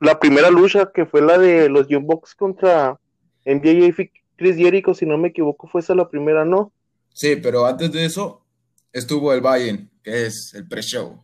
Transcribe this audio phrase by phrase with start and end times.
[0.00, 2.98] la primera lucha que fue la de los Young Bucks contra
[3.44, 6.72] MJF y Chris Jericho, si no me equivoco, fue esa la primera, ¿no?
[7.12, 8.44] Sí, pero antes de eso
[8.92, 11.20] estuvo el Bayern, que es el pre-show.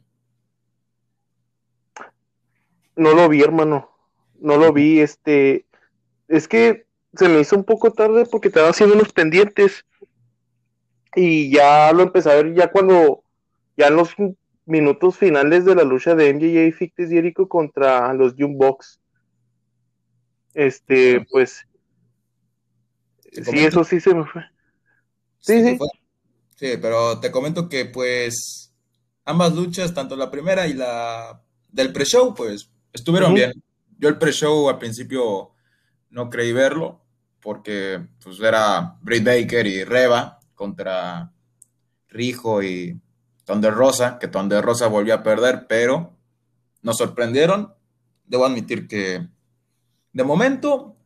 [2.96, 3.90] No lo vi, hermano.
[4.40, 5.66] No lo vi, este.
[6.28, 9.84] Es que se me hizo un poco tarde porque estaba haciendo unos pendientes.
[11.14, 13.22] Y ya lo empecé a ver ya cuando.
[13.76, 14.14] Ya en los
[14.66, 19.00] minutos finales de la lucha de MJF y Chris Jericho contra los Young Bucks.
[20.54, 21.66] Este, pues.
[23.30, 24.42] Sí, eso sí se me fue.
[25.40, 25.78] Sí, sí.
[26.56, 28.72] Sí, pero te comento que pues
[29.24, 33.52] ambas luchas, tanto la primera y la del pre-show, pues estuvieron bien.
[33.98, 35.52] Yo el pre-show al principio
[36.10, 37.04] no creí verlo
[37.40, 41.32] porque pues era Britt Baker y Reba contra
[42.08, 42.98] Rijo y
[43.44, 46.16] Thunder Rosa, que Thunder Rosa volvió a perder, pero
[46.82, 47.74] nos sorprendieron.
[48.26, 49.26] Debo admitir que
[50.12, 50.96] de momento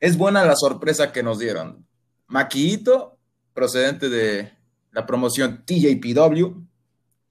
[0.00, 1.86] es buena la sorpresa que nos dieron.
[2.26, 3.18] Maquillito,
[3.52, 4.52] procedente de
[4.90, 6.64] la promoción TJPW,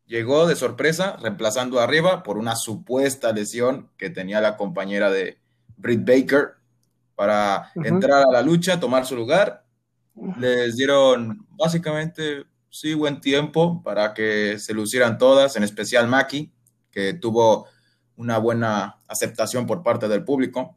[0.05, 5.39] llegó de sorpresa reemplazando arriba por una supuesta lesión que tenía la compañera de
[5.77, 6.55] Britt Baker
[7.15, 9.65] para entrar a la lucha, tomar su lugar.
[10.37, 16.51] Les dieron básicamente sí, buen tiempo para que se lucieran todas, en especial Maki,
[16.89, 17.67] que tuvo
[18.15, 20.75] una buena aceptación por parte del público.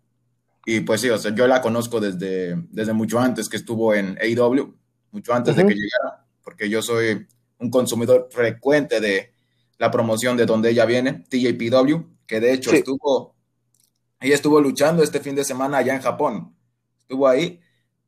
[0.66, 4.18] Y pues sí, o sea, yo la conozco desde, desde mucho antes que estuvo en
[4.20, 4.76] AEW,
[5.10, 7.26] mucho antes de que llegara, porque yo soy
[7.58, 9.32] un consumidor frecuente de
[9.78, 13.34] la promoción de donde ella viene, TJPW, que de hecho estuvo,
[14.20, 16.54] ella estuvo luchando este fin de semana allá en Japón,
[16.98, 17.58] estuvo ahí,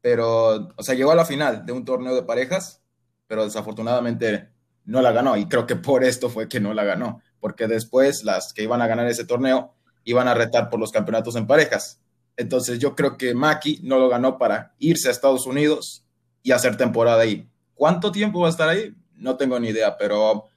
[0.03, 2.83] pero, o sea, llegó a la final de un torneo de parejas
[3.29, 4.49] pero desafortunadamente
[4.85, 8.25] no la ganó y creo que por esto fue que no la ganó, porque después
[8.25, 12.01] las que iban a ganar ese torneo iban a retar por los campeonatos en parejas.
[12.37, 16.05] Entonces yo creo que Maki no lo ganó para irse a Estados Unidos
[16.43, 17.49] y hacer temporada ahí.
[17.75, 18.95] ¿Cuánto tiempo va a estar ahí?
[19.15, 20.49] No tengo ni idea, pero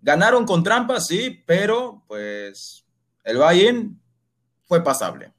[0.00, 2.84] ganaron con trampas, sí, pero pues
[3.24, 4.00] el Bayern
[4.62, 5.32] fue pasable.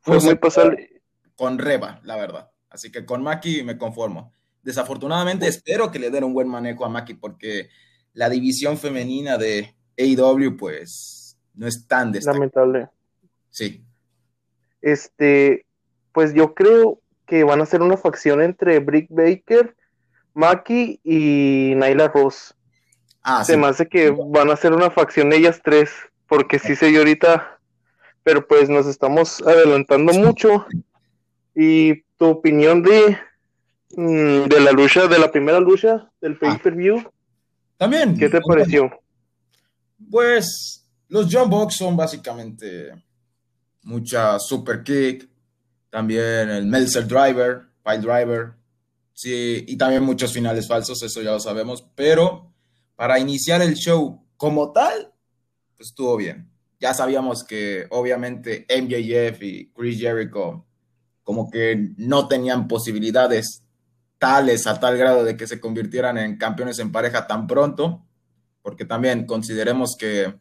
[0.00, 1.02] Fue, muy pasable.
[1.36, 2.50] Con Reba, la verdad.
[2.68, 4.32] Así que con Maki me conformo.
[4.64, 7.68] Desafortunadamente espero que le den un buen manejo a Maki porque
[8.14, 12.38] la división femenina de AEW pues no es tan destacada.
[12.38, 12.88] Lamentable.
[13.50, 13.84] Sí.
[14.80, 15.66] Este,
[16.12, 19.76] pues yo creo que van a ser una facción entre Brick Baker,
[20.32, 22.54] Maki y Naila Ross.
[23.22, 25.90] Ah, se me hace que van a ser una facción ellas tres,
[26.26, 27.58] porque sí sé yo ahorita,
[28.22, 30.66] pero pues nos estamos adelantando mucho.
[31.54, 33.16] Y tu opinión de
[33.96, 37.02] de la lucha, de la primera lucha del pay per view.
[37.76, 38.16] También.
[38.16, 38.90] ¿Qué te pareció?
[40.10, 42.92] Pues los John Box son básicamente
[43.82, 45.28] mucha super kick,
[45.90, 48.54] también el Meltzer Driver, Pile Driver,
[49.12, 52.52] sí, y también muchos finales falsos, eso ya lo sabemos, pero
[52.96, 55.12] para iniciar el show como tal,
[55.76, 56.50] pues estuvo bien.
[56.80, 60.66] Ya sabíamos que obviamente MJF y Chris Jericho
[61.22, 63.63] como que no tenían posibilidades
[64.24, 68.06] tales a tal grado de que se convirtieran en campeones en pareja tan pronto,
[68.62, 70.34] porque también consideremos que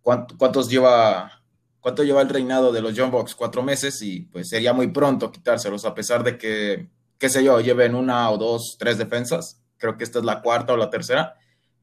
[0.00, 1.42] cuántos lleva
[1.80, 5.32] cuánto lleva el reinado de los John Box, cuatro meses y pues sería muy pronto
[5.32, 6.88] quitárselos a pesar de que
[7.18, 10.74] qué sé yo lleven una o dos tres defensas, creo que esta es la cuarta
[10.74, 11.34] o la tercera,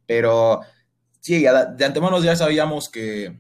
[0.06, 0.62] pero
[1.20, 3.38] sí de antemano ya sabíamos que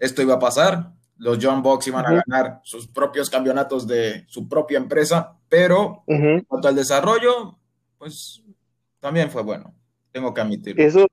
[0.00, 4.48] esto iba a pasar, los John Box iban a ganar sus propios campeonatos de su
[4.48, 7.58] propia empresa, pero en cuanto al desarrollo,
[7.98, 8.42] pues
[9.00, 9.74] también fue bueno,
[10.12, 10.82] tengo que admitirlo.
[10.82, 11.06] Eso,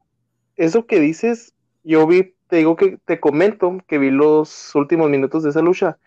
[0.55, 1.53] eso que dices,
[1.83, 5.97] yo vi, te digo que te comento que vi los últimos minutos de esa lucha,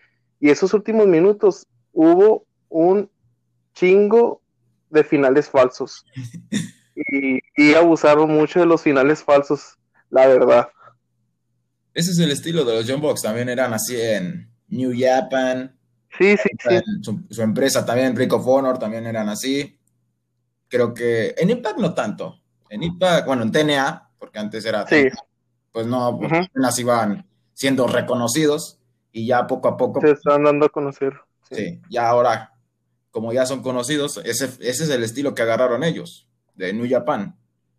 [0.41, 3.10] y esos últimos minutos hubo un
[3.75, 4.43] chingo
[4.91, 6.04] de finales falsos.
[6.94, 9.78] y, y abusaron mucho de los finales falsos,
[10.10, 10.69] la verdad.
[11.94, 13.22] Ese es el estilo de los John Box.
[13.22, 15.78] También eran así en New Japan.
[16.18, 16.83] Sí, sí, sí.
[17.30, 19.78] Su, empresa también, Ring of Honor, también eran así.
[20.68, 22.41] Creo que en Impact no tanto.
[22.68, 24.86] En Impact, bueno, en TNA, porque antes era.
[24.86, 25.07] Sí.
[25.71, 28.80] pues no, pues apenas iban siendo reconocidos
[29.13, 30.01] y ya poco a poco.
[30.01, 31.13] Se están dando a conocer.
[31.48, 32.54] Sí, ya ahora,
[33.10, 37.36] como ya son conocidos, ese, ese es el estilo que agarraron ellos, de New Japan.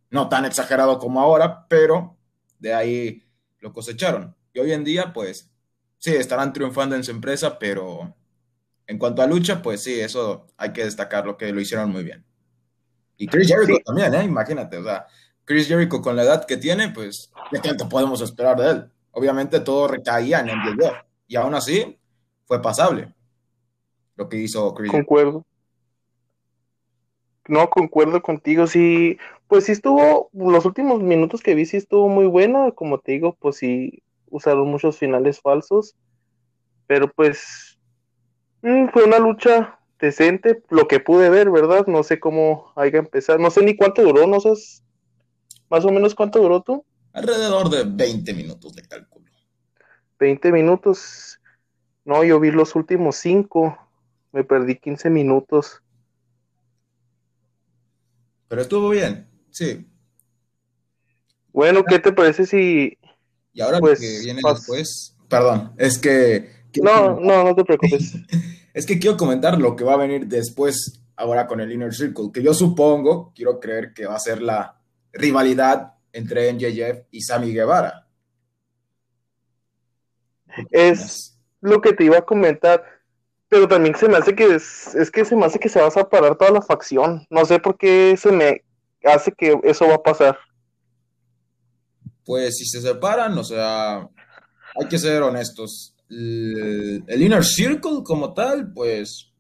[0.10, 2.16] No tan exagerado como ahora, pero
[2.60, 3.25] de ahí
[3.66, 4.36] lo cosecharon.
[4.54, 5.52] Y hoy en día, pues,
[5.98, 8.16] sí, estarán triunfando en su empresa, pero
[8.86, 12.04] en cuanto a lucha, pues sí, eso hay que destacar lo que lo hicieron muy
[12.04, 12.24] bien.
[13.18, 14.24] Y Chris Jericho también, ¿eh?
[14.24, 15.08] Imagínate, o sea,
[15.46, 18.92] Chris Jericho con la edad que tiene, pues, ¿qué tanto podemos esperar de él?
[19.10, 20.94] Obviamente todo recaía en el video.
[21.28, 21.98] Y aún así,
[22.46, 23.16] fue pasable
[24.16, 24.92] lo que hizo Chris.
[24.92, 25.44] Concuerdo.
[27.48, 29.18] No, concuerdo contigo, sí,
[29.48, 33.36] pues sí estuvo, los últimos minutos que vi sí estuvo muy bueno, como te digo,
[33.40, 35.96] pues sí usaron muchos finales falsos,
[36.88, 37.80] pero pues
[38.62, 41.88] mm, fue una lucha decente, lo que pude ver, ¿verdad?
[41.88, 44.52] No sé cómo haya empezado, no sé ni cuánto duró, no sé,
[45.70, 46.86] más o menos cuánto duró tú.
[47.14, 49.26] Alrededor de 20 minutos de cálculo.
[50.20, 51.40] 20 minutos,
[52.04, 53.78] no, yo vi los últimos 5,
[54.32, 55.82] me perdí 15 minutos.
[58.48, 59.88] Pero estuvo bien, sí.
[61.54, 62.98] Bueno, ¿qué te parece si...
[63.54, 66.50] Y ahora lo pues, que viene después, perdón, es que...
[66.84, 68.16] No, no, no te preocupes.
[68.74, 72.32] es que quiero comentar lo que va a venir después, ahora con el Inner Circle,
[72.34, 74.82] que yo supongo, quiero creer que va a ser la
[75.14, 78.10] rivalidad entre NJF y Sammy Guevara.
[80.70, 82.84] Es lo que te iba a comentar
[83.48, 85.88] pero también se me hace que es, es, que se me hace que se va
[85.88, 87.26] a separar toda la facción.
[87.30, 88.65] No sé por qué se me
[89.06, 90.38] hace que eso va a pasar.
[92.24, 94.10] Pues si se separan, o sea,
[94.80, 95.96] hay que ser honestos.
[96.10, 99.32] El, Inner Circle como tal, pues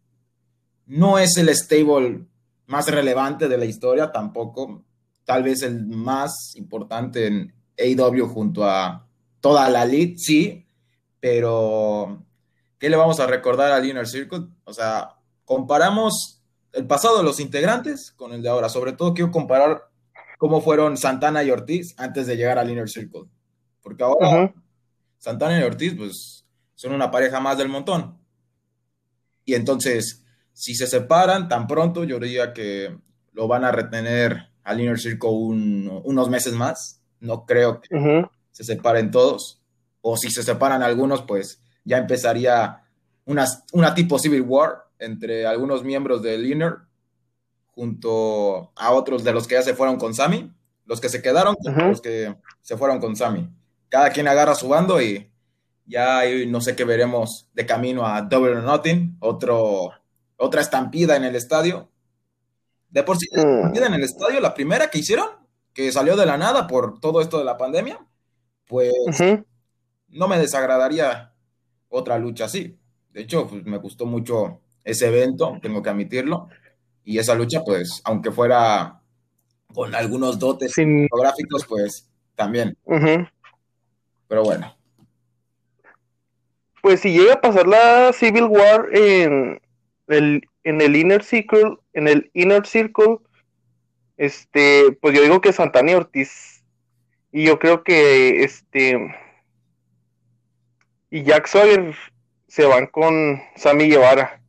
[0.86, 2.26] no es el stable
[2.68, 4.84] más relevante de la historia tampoco.
[5.24, 9.08] Tal vez el más importante en AW junto a
[9.42, 10.68] toda la lead, sí,
[11.20, 12.26] pero
[12.86, 14.48] ¿Qué le vamos a recordar al Inner Circle?
[14.66, 15.16] O sea,
[15.46, 16.35] comparamos
[16.76, 18.70] el pasado de los integrantes con el de ahora.
[18.70, 19.90] Sobre todo quiero comparar
[20.38, 23.24] cómo fueron Santana y Ortiz antes de llegar al Inner Circle.
[23.82, 24.54] Porque ahora
[25.18, 26.46] Santana y Ortiz, pues,
[26.76, 28.20] son una pareja más del montón.
[29.46, 30.24] Y entonces,
[30.54, 32.98] si se separan tan pronto, yo diría que
[33.32, 37.02] lo van a retener al Inner Circle unos meses más.
[37.20, 39.62] No creo que se separen todos.
[40.02, 42.84] O si se separan algunos, pues ya empezaría
[43.26, 46.78] una, una tipo Civil War entre algunos miembros del Inner
[47.74, 50.52] junto a otros de los que ya se fueron con Sammy,
[50.86, 53.50] los que se quedaron con los que se fueron con Sammy.
[53.90, 55.30] Cada quien agarra su bando y
[55.86, 59.92] ya no sé qué veremos de camino a Double or Nothing, otro,
[60.38, 61.90] otra estampida en el estadio.
[62.90, 63.40] De por sí, mm.
[63.40, 65.28] estampida en el estadio, la primera que hicieron,
[65.74, 68.06] que salió de la nada por todo esto de la pandemia,
[68.66, 68.94] pues
[70.08, 71.34] no me desagradaría
[71.90, 72.80] otra lucha así.
[73.12, 76.48] De hecho, pues, me gustó mucho ese evento, tengo que admitirlo.
[77.04, 79.02] Y esa lucha, pues, aunque fuera
[79.74, 82.78] con algunos dotes fotográficos, pues también.
[84.28, 84.74] Pero bueno.
[86.82, 89.60] Pues si llega a pasar la Civil War en
[90.08, 93.18] el, en el Inner Circle, en el Inner Circle,
[94.18, 96.64] este, pues yo digo que Santana Ortiz.
[97.32, 98.98] Y yo creo que este
[101.16, 101.96] y Jack Sawyer
[102.48, 104.42] se van con Sammy Guevara,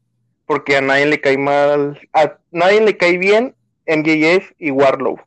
[0.46, 3.54] porque a nadie le cae mal, a nadie le cae bien
[3.86, 5.18] MJF y Warlow.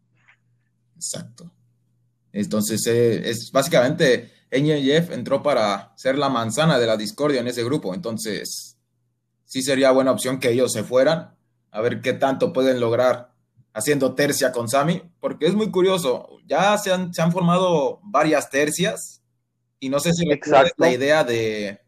[0.96, 1.52] Exacto.
[2.32, 7.64] Entonces, eh, es básicamente MJF entró para ser la manzana de la discordia en ese
[7.64, 8.78] grupo, entonces
[9.46, 11.36] sí sería buena opción que ellos se fueran,
[11.72, 13.34] a ver qué tanto pueden lograr
[13.74, 18.50] haciendo tercia con Sammy, porque es muy curioso, ya se han, se han formado varias
[18.50, 19.22] tercias
[19.80, 20.26] y no sé si
[20.78, 21.80] la idea de,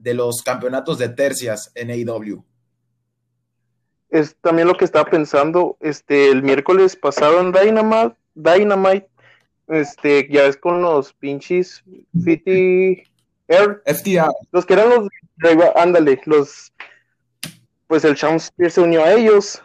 [0.00, 2.44] de los campeonatos de tercias en AEW.
[4.08, 9.08] Es también lo que estaba pensando, este, el miércoles pasado en Dynamite, Dynamite,
[9.68, 13.06] este, ya es con los pinches FTR,
[14.50, 15.08] los que eran los,
[15.76, 16.72] ándale, los,
[17.86, 19.62] pues el Sean Spears se unió a ellos.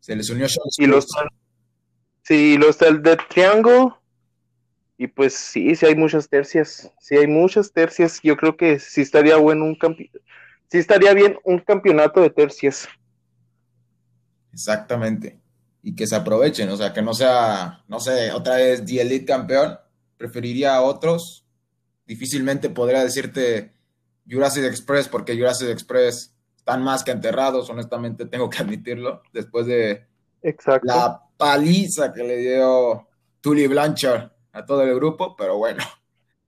[0.00, 1.06] Se les unió Sean Y los,
[2.22, 3.94] sí, los del Triangle,
[4.96, 8.20] y pues sí, sí hay muchas tercias, sí hay muchas tercias.
[8.22, 10.20] Yo creo que sí estaría bueno un campeonato,
[10.70, 12.88] sí estaría bien un campeonato de tercias.
[14.52, 15.40] Exactamente.
[15.82, 19.26] Y que se aprovechen, o sea, que no sea, no sé, otra vez The Elite
[19.26, 19.78] campeón.
[20.16, 21.44] Preferiría a otros.
[22.06, 23.72] Difícilmente podría decirte
[24.28, 30.06] Jurassic Express, porque Jurassic Express están más que enterrados, honestamente tengo que admitirlo, después de
[30.82, 33.08] la paliza que le dio
[33.40, 35.84] Tully Blanchard a todo el grupo, pero bueno.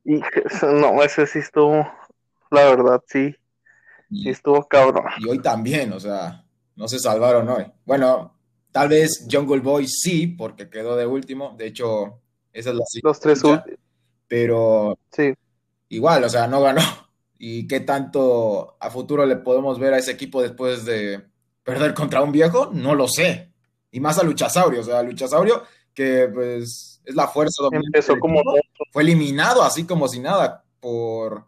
[0.04, 0.20] Y
[0.62, 1.86] no, ese sí estuvo,
[2.50, 3.34] la verdad, sí.
[4.08, 5.04] sí estuvo cabrón.
[5.18, 6.44] Y hoy también, o sea,
[6.76, 7.66] no se salvaron hoy.
[7.84, 8.38] Bueno,
[8.70, 11.56] tal vez Jungle Boy sí, porque quedó de último.
[11.58, 12.22] De hecho,
[12.52, 13.80] esa es la Los tres últimos.
[14.28, 15.34] Pero sí.
[15.88, 16.80] igual, o sea, no ganó.
[17.38, 21.26] ¿Y qué tanto a futuro le podemos ver a ese equipo después de
[21.64, 22.70] perder contra un viejo?
[22.72, 23.52] No lo sé.
[23.90, 25.64] Y más a Luchasaurio, o sea, Luchasaurio
[25.96, 28.42] que pues es la fuerza Empezó como
[28.92, 31.46] fue eliminado así como si nada por,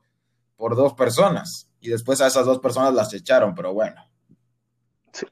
[0.56, 1.68] por dos personas.
[1.80, 4.02] y después a esas dos personas las echaron, pero bueno.
[5.12, 5.26] Sí.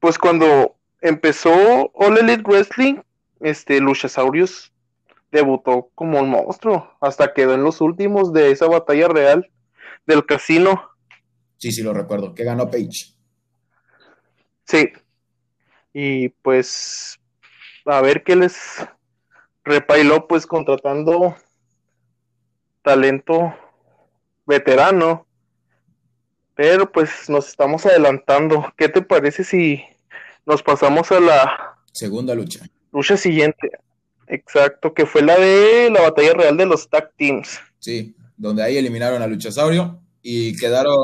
[0.00, 2.96] Pues cuando empezó All Elite Wrestling,
[3.40, 4.72] este Luchasaurus
[5.30, 9.50] debutó como un monstruo, hasta quedó en los últimos de esa batalla real
[10.06, 10.90] del casino.
[11.56, 13.14] Sí, sí, lo recuerdo, que ganó Page.
[14.64, 14.92] Sí.
[15.92, 17.17] Y pues
[17.88, 18.56] a ver qué les
[19.64, 21.36] repailó, pues contratando
[22.82, 23.54] talento
[24.46, 25.26] veterano.
[26.54, 28.72] Pero pues nos estamos adelantando.
[28.76, 29.84] ¿Qué te parece si
[30.44, 32.66] nos pasamos a la segunda lucha?
[32.92, 33.70] Lucha siguiente.
[34.26, 37.60] Exacto, que fue la de la batalla real de los tag teams.
[37.78, 40.98] Sí, donde ahí eliminaron a Luchasaurio y quedaron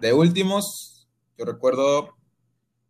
[0.00, 1.06] de últimos.
[1.36, 2.16] Yo recuerdo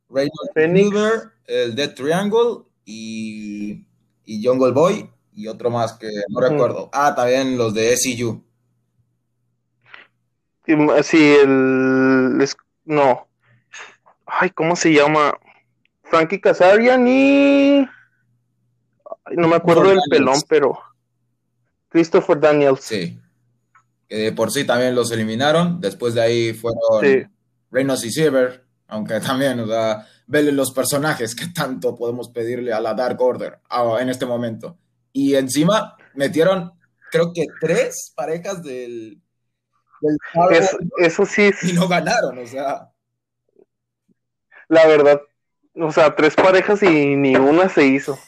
[0.08, 3.84] Reynolds el Dead Triangle y,
[4.24, 6.88] y Jungle Boy y otro más que no recuerdo.
[6.94, 8.42] Ah, también los de SCU.
[11.02, 12.44] Sí, el.
[12.86, 13.28] No.
[14.24, 15.34] Ay, ¿cómo se llama?
[16.04, 17.86] Frankie Kazarian y.
[19.32, 20.78] no me acuerdo del pelón, pero.
[21.88, 22.80] Christopher Daniels.
[22.80, 23.18] Sí.
[24.08, 25.80] Que por sí también los eliminaron.
[25.80, 27.24] Después de ahí fueron sí.
[27.70, 28.64] Reynolds y Silver.
[28.88, 33.60] Aunque también, o sea, vele los personajes que tanto podemos pedirle a la Dark Order
[34.00, 34.78] en este momento.
[35.12, 36.72] Y encima metieron,
[37.10, 39.22] creo que tres parejas del.
[40.98, 41.50] eso sí.
[41.62, 42.90] Y no ganaron, o sea.
[44.68, 45.20] La verdad,
[45.74, 48.18] o sea, tres parejas y ni una se hizo.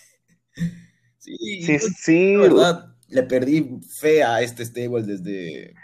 [1.18, 2.36] Sí, sí, sí.
[2.36, 5.74] La verdad, le perdí fe a este stable desde.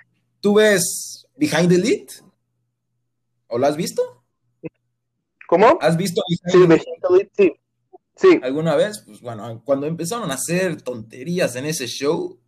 [0.40, 2.06] ¿Tú ves Behind the Lead?
[3.48, 4.13] ¿O lo has visto?
[5.54, 5.78] ¿Cómo?
[5.80, 7.52] ¿Has visto sí,
[8.16, 8.40] sí.
[8.42, 9.04] ¿Alguna vez?
[9.06, 12.40] Pues bueno, cuando empezaron a hacer tonterías en ese show,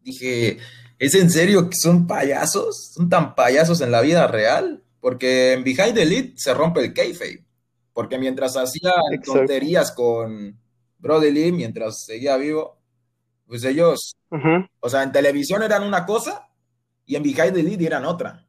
[0.00, 0.56] dije,
[0.98, 2.92] ¿es en serio que son payasos?
[2.94, 4.82] ¿Son tan payasos en la vida real?
[5.00, 7.44] Porque en Behind the Lead se rompe el kayfabe.
[7.92, 10.58] Porque mientras hacía tonterías con
[10.98, 12.78] Brody Lee, mientras seguía vivo,
[13.46, 14.16] pues ellos,
[14.80, 16.48] o sea, en televisión eran una cosa
[17.04, 18.45] y en Behind the Lead eran otra.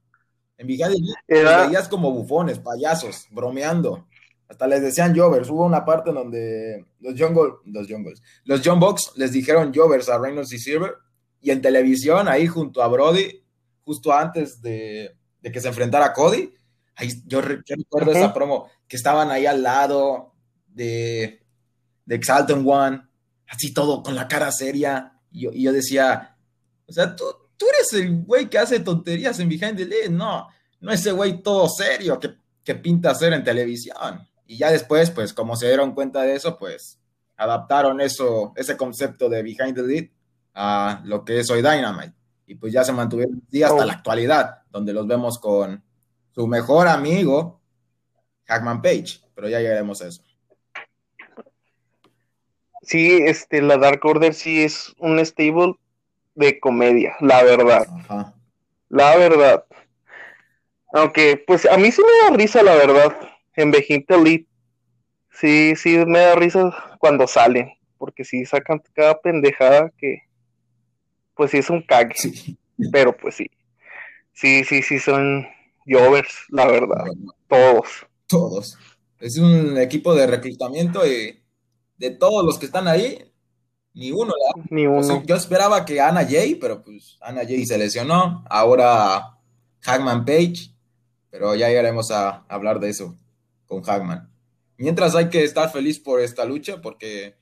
[0.58, 0.96] En Behind
[1.28, 1.68] Era...
[1.68, 4.08] veías como bufones, payasos, bromeando.
[4.48, 5.50] Hasta les decían Jovers.
[5.50, 10.10] Hubo una parte en donde los Jungle, los Jungles, los John Box les dijeron Jovers
[10.10, 10.96] a Reynolds y Silver.
[11.42, 13.44] Y en televisión, ahí junto a Brody,
[13.82, 16.54] justo antes de, que se enfrentara a Cody,
[16.96, 20.34] ahí, yo, recuerdo esa promo, que estaban ahí al lado
[20.68, 21.42] de,
[22.06, 23.04] de Exalton One,
[23.48, 25.20] así todo con la cara seria.
[25.32, 26.38] Y yo, y yo decía,
[26.88, 27.26] o sea, tú,
[27.58, 30.48] tú eres el güey que hace tonterías en Behind the Lead, no,
[30.80, 34.28] no ese güey todo serio que, que pinta ser en televisión.
[34.46, 37.00] Y ya después, pues como se dieron cuenta de eso, pues
[37.36, 40.06] adaptaron eso, ese concepto de Behind the Lead
[40.54, 42.14] a lo que es hoy Dynamite.
[42.46, 45.84] Y pues ya se mantuvieron así hasta la actualidad, donde los vemos con
[46.34, 47.62] su mejor amigo,
[48.46, 50.22] Hackman Page, pero ya llegaremos a eso.
[52.84, 55.74] Sí, este, la Dark Order sí es un stable
[56.38, 57.88] de comedia, la verdad.
[58.90, 59.66] La verdad.
[60.94, 63.18] Aunque, pues a mí sí me da risa, la verdad,
[63.56, 64.48] en Vejita Elite.
[65.32, 70.24] Sí, sí me da risa cuando salen, porque sí sacan cada pendejada que,
[71.36, 72.16] pues sí es un cague.
[72.92, 73.50] Pero pues sí.
[74.34, 75.48] Sí, sí, sí son
[75.88, 77.06] Jovers, la verdad.
[77.48, 78.08] Todos.
[78.28, 78.78] Todos.
[79.20, 81.42] Es un equipo de reclutamiento y
[81.98, 83.32] de todos los que están ahí,
[83.98, 84.32] ni uno,
[84.70, 85.24] Ni uno.
[85.26, 88.46] yo esperaba que Ana Jay, pero pues Ana Jay se lesionó.
[88.48, 89.38] Ahora
[89.84, 90.72] Hagman Page,
[91.32, 93.18] pero ya llegaremos a hablar de eso
[93.66, 94.30] con Hagman.
[94.78, 97.36] Mientras hay que estar feliz por esta lucha, porque,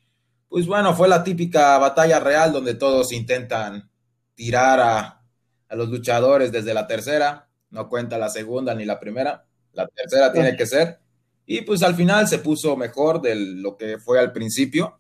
[0.47, 3.89] pues bueno, fue la típica batalla real donde todos intentan
[4.33, 5.21] tirar a,
[5.67, 7.49] a los luchadores desde la tercera.
[7.69, 9.45] No cuenta la segunda ni la primera.
[9.73, 10.99] La tercera tiene que ser.
[11.45, 14.97] Y pues al final se puso mejor de lo que fue al principio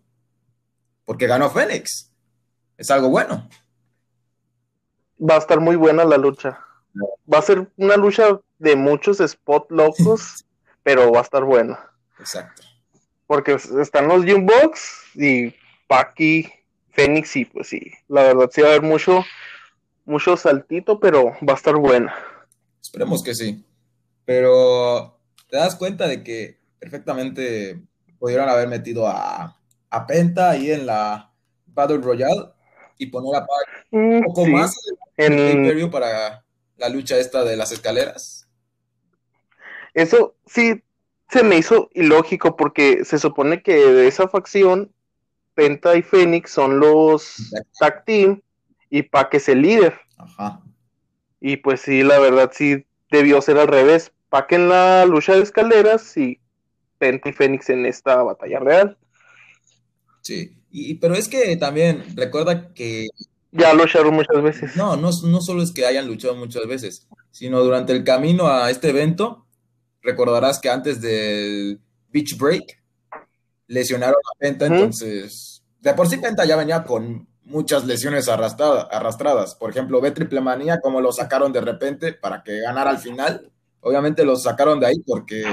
[1.05, 2.11] porque ganó Fénix.
[2.77, 3.47] Es algo bueno.
[5.17, 6.59] Va a estar muy buena la lucha.
[7.31, 10.45] Va a ser una lucha de muchos spot locos,
[10.83, 11.79] pero va a estar buena.
[12.19, 12.63] Exacto.
[13.27, 15.53] Porque están los Box y
[15.87, 16.51] Paki,
[16.91, 19.23] Fénix y pues sí, la verdad sí va a haber mucho,
[20.05, 22.13] mucho saltito, pero va a estar buena.
[22.81, 23.65] Esperemos que sí.
[24.25, 25.19] Pero
[25.49, 27.81] te das cuenta de que perfectamente
[28.19, 29.57] pudieron haber metido a,
[29.89, 31.31] a Penta ahí en la
[31.67, 32.49] Battle Royale
[32.97, 33.45] y poner a
[33.91, 34.75] un mm, poco más
[35.17, 36.43] en para
[36.77, 38.47] la lucha esta de las escaleras.
[39.93, 40.83] Eso sí
[41.29, 44.91] se me hizo ilógico porque se supone que de esa facción
[45.53, 48.41] Penta y Fénix son los tag team
[48.89, 49.97] y Pac es el líder.
[50.17, 50.61] Ajá.
[51.39, 54.11] Y pues sí, la verdad sí debió ser al revés.
[54.29, 56.39] Pac en la lucha de escaleras y
[56.97, 58.97] Penta y Fénix en esta batalla real.
[60.25, 63.09] Sí, y, pero es que también recuerda que...
[63.51, 64.75] Ya lucharon muchas veces.
[64.75, 68.71] No, no, no solo es que hayan luchado muchas veces, sino durante el camino a
[68.71, 69.45] este evento,
[70.01, 71.79] recordarás que antes del
[72.09, 72.81] Beach Break
[73.67, 79.53] lesionaron a Penta, entonces de por sí Penta ya venía con muchas lesiones arrastradas.
[79.53, 83.51] Por ejemplo, B Triple Manía, como lo sacaron de repente para que ganara al final.
[83.79, 85.43] Obviamente lo sacaron de ahí porque,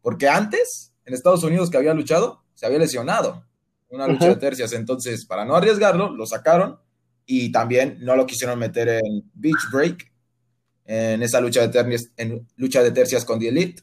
[0.00, 3.44] porque antes, en Estados Unidos que había luchado, se había lesionado.
[3.90, 4.72] Una lucha de tercias.
[4.72, 6.78] Entonces, para no arriesgarlo, lo sacaron
[7.26, 10.12] y también no lo quisieron meter en Beach Break,
[10.84, 13.82] en esa lucha de tercias, en lucha de tercias con The Elite.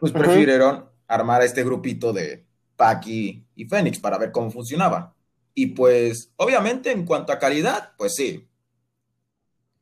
[0.00, 5.14] Pues prefirieron armar a este grupito de Paki y Fénix para ver cómo funcionaba.
[5.54, 8.46] Y pues, obviamente, en cuanto a calidad, pues sí.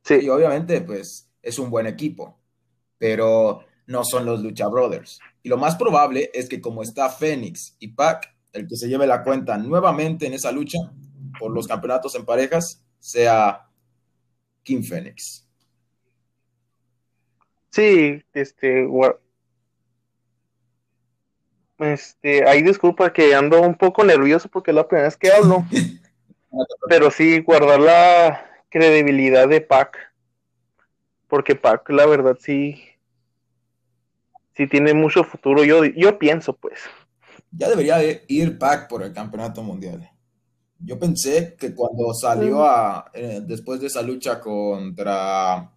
[0.04, 0.14] Sí.
[0.22, 2.38] Y obviamente, pues, es un buen equipo.
[2.98, 5.18] Pero no son los Lucha Brothers.
[5.42, 9.06] Y lo más probable es que como está Fénix y Pac, el que se lleve
[9.06, 10.78] la cuenta nuevamente en esa lucha
[11.38, 13.68] por los campeonatos en parejas sea
[14.62, 15.46] King Fénix.
[17.70, 18.88] Sí, este,
[21.78, 25.64] este, ahí disculpa que ando un poco nervioso porque es la primera vez que hablo.
[26.88, 29.98] pero sí, guardar la credibilidad de Pac.
[31.26, 32.80] Porque Pac, la verdad, sí.
[34.56, 35.64] Sí tiene mucho futuro.
[35.64, 36.80] Yo, yo pienso, pues.
[37.56, 40.10] Ya debería ir Pac por el campeonato mundial.
[40.78, 43.10] Yo pensé que cuando salió a.
[43.14, 45.70] Eh, después de esa lucha contra.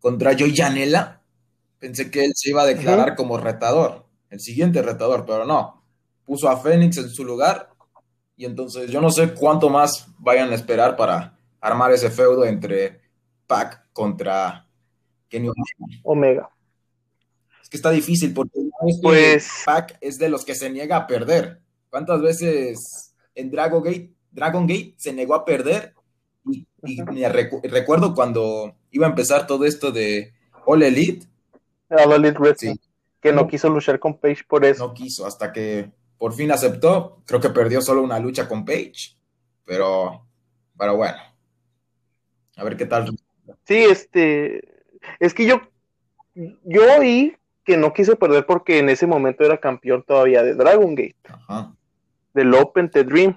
[0.00, 1.22] Contra Joy Janela,
[1.78, 5.82] pensé que él se iba a declarar como retador el siguiente retador, pero no.
[6.24, 7.70] Puso a Fénix en su lugar
[8.36, 13.00] y entonces yo no sé cuánto más vayan a esperar para armar ese feudo entre
[13.46, 14.68] Pac contra
[15.28, 15.48] Kenny
[16.02, 16.50] Omega.
[17.66, 18.60] Es que está difícil porque
[19.02, 19.64] pues...
[19.64, 21.60] Pac es de los que se niega a perder.
[21.90, 25.92] ¿Cuántas veces en Dragon Gate, Dragon Gate se negó a perder?
[26.44, 26.64] Y,
[27.64, 30.32] recuerdo cuando iba a empezar todo esto de
[30.64, 31.26] All Elite.
[31.90, 32.76] All Elite Wrestling
[33.20, 34.86] que no quiso luchar con Page por eso.
[34.86, 37.24] No quiso, hasta que por fin aceptó.
[37.26, 39.16] Creo que perdió solo una lucha con Page,
[39.64, 40.24] pero,
[40.78, 41.18] pero bueno.
[42.54, 43.16] A ver qué tal.
[43.64, 44.60] Sí, este,
[45.18, 45.60] es que yo,
[46.36, 50.94] yo oí que no quiso perder porque en ese momento era campeón todavía de Dragon
[50.94, 51.74] Gate, Ajá.
[52.32, 53.36] del Open The Dream.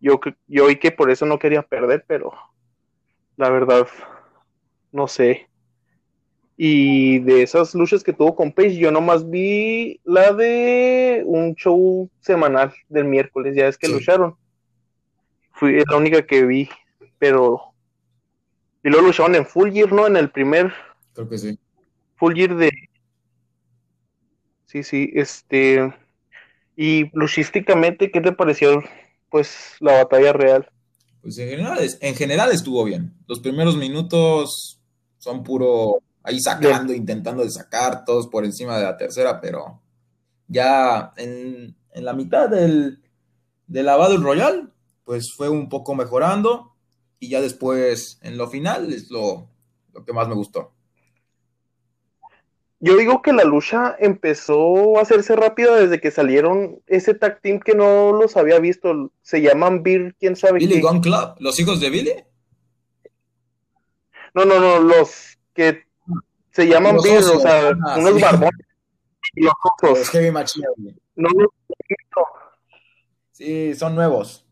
[0.00, 2.32] Yo, yo oí que por eso no quería perder, pero
[3.36, 3.86] la verdad,
[4.92, 5.46] no sé.
[6.56, 12.08] Y de esas luchas que tuvo con Page, yo nomás vi la de un show
[12.20, 14.36] semanal del miércoles, ya es que lucharon.
[15.52, 16.70] Fui la única que vi,
[17.18, 17.60] pero.
[18.82, 20.06] Y luego lucharon en Full Gear, ¿no?
[20.06, 20.72] En el primer.
[21.12, 21.58] Creo que sí.
[22.16, 22.70] Full Gear de.
[24.66, 25.94] Sí, sí, este.
[26.76, 28.82] Y luchísticamente, ¿qué te pareció,
[29.30, 30.70] pues, la batalla real?
[31.22, 33.14] Pues en general, en general estuvo bien.
[33.26, 34.80] Los primeros minutos
[35.18, 39.80] son puro ahí sacando, intentando de sacar todos por encima de la tercera, pero
[40.48, 43.02] ya en, la mitad del,
[43.66, 44.72] del lavado royal,
[45.04, 46.74] pues fue un poco mejorando
[47.18, 49.48] y ya después en lo final es lo,
[49.92, 50.75] lo que más me gustó.
[52.86, 57.58] Yo digo que la lucha empezó a hacerse rápida desde que salieron ese tag team
[57.58, 59.10] que no los había visto.
[59.22, 60.60] Se llaman Bill, quién sabe.
[60.60, 62.12] Billy Gun Club, los hijos de Billy.
[64.34, 65.82] No, no, no, los que
[66.52, 68.52] se llaman bien, o sea, ah, unos barbones.
[69.34, 70.08] Los ojos.
[70.10, 70.66] Heavy Machine.
[71.16, 71.28] No
[73.32, 74.46] Sí, son nuevos.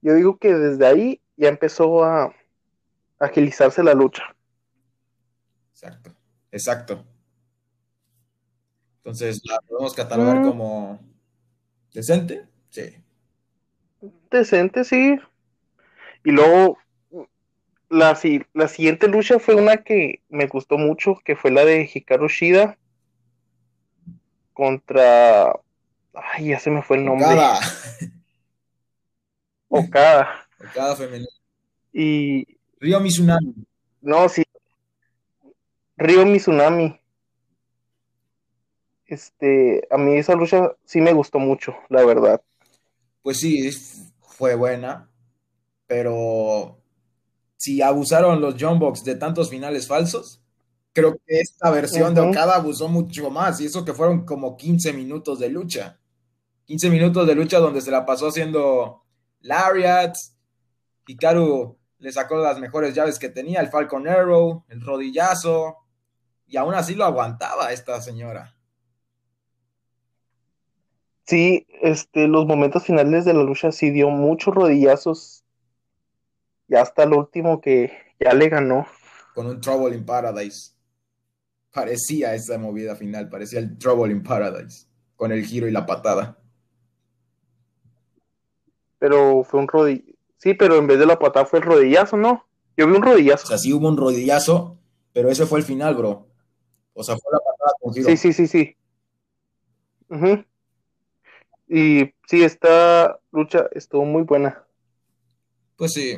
[0.00, 2.32] Yo digo que desde ahí ya empezó a
[3.18, 4.22] agilizarse la lucha.
[5.82, 6.14] Exacto,
[6.52, 7.04] exacto.
[8.98, 10.48] Entonces, ¿la podemos catalogar mm.
[10.48, 11.00] como
[11.92, 12.46] decente?
[12.70, 13.02] Sí.
[14.30, 15.18] Decente, sí.
[16.24, 16.78] Y luego
[17.88, 18.16] la,
[18.54, 22.78] la siguiente lucha fue una que me gustó mucho, que fue la de Hikaru Shida
[24.52, 25.52] contra...
[26.14, 27.26] Ay, ya se me fue el nombre.
[27.26, 27.60] Okada.
[29.68, 30.48] Okada.
[30.60, 31.28] Okada femenino.
[31.92, 32.46] Y...
[32.78, 33.52] Río Mizunami.
[34.00, 34.44] No, sí.
[35.96, 37.00] Río Mizunami.
[39.06, 42.40] Este, a mí esa lucha sí me gustó mucho, la verdad.
[43.22, 43.70] Pues sí,
[44.20, 45.10] fue buena,
[45.86, 46.78] pero
[47.56, 50.42] si abusaron los John Box de tantos finales falsos,
[50.92, 54.92] creo que esta versión de Okada abusó mucho más, y eso que fueron como 15
[54.92, 56.00] minutos de lucha.
[56.64, 59.02] 15 minutos de lucha donde se la pasó haciendo
[59.40, 60.36] Lariats,
[61.06, 65.76] Hikaru le sacó las mejores llaves que tenía, el Falcon Arrow, el rodillazo,
[66.52, 68.54] y aún así lo aguantaba esta señora.
[71.26, 75.46] Sí, este, los momentos finales de la lucha sí dio muchos rodillazos.
[76.68, 78.86] Y hasta el último que ya le ganó.
[79.34, 80.72] Con un Trouble in Paradise.
[81.72, 84.86] Parecía esa movida final, parecía el Trouble in Paradise.
[85.16, 86.38] Con el giro y la patada.
[88.98, 90.18] Pero fue un rodillazo.
[90.36, 92.44] Sí, pero en vez de la patada fue el rodillazo, ¿no?
[92.76, 93.44] Yo vi un rodillazo.
[93.44, 94.76] O sea, sí hubo un rodillazo,
[95.14, 96.31] pero ese fue el final, bro.
[96.94, 98.08] O sea, fue la patada con giro.
[98.08, 98.76] Sí, sí, sí, sí.
[101.68, 104.64] Y sí, esta lucha estuvo muy buena.
[105.76, 106.16] Pues sí,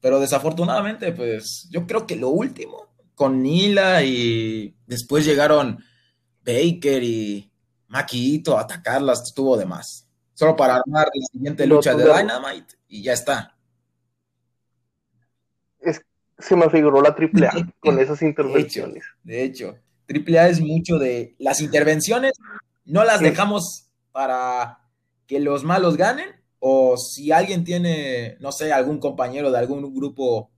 [0.00, 5.78] pero desafortunadamente, pues yo creo que lo último, con Nila y después llegaron
[6.44, 7.50] Baker y
[7.88, 10.08] Maquito a atacarlas, estuvo de más.
[10.34, 13.56] Solo para armar la siguiente lucha de Dynamite y ya está.
[16.38, 19.04] se me figuró la AAA con esas intervenciones.
[19.22, 22.32] De hecho, de AAA es mucho de las intervenciones,
[22.84, 24.80] no las dejamos para
[25.26, 30.50] que los malos ganen o si alguien tiene, no sé, algún compañero de algún grupo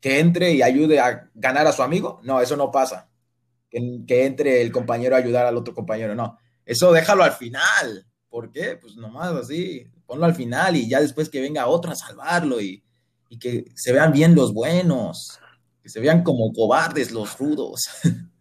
[0.00, 3.10] que entre y ayude a ganar a su amigo, no, eso no pasa.
[3.70, 6.38] Que, entre el compañero a ayudar al otro compañero, no.
[6.64, 8.06] Eso déjalo al final.
[8.28, 8.76] ¿Por qué?
[8.76, 12.82] Pues nomás así, ponlo al final y ya después que venga otro a salvarlo y,
[13.28, 15.38] y que se vean bien los buenos,
[15.82, 17.82] que se vean como cobardes los rudos.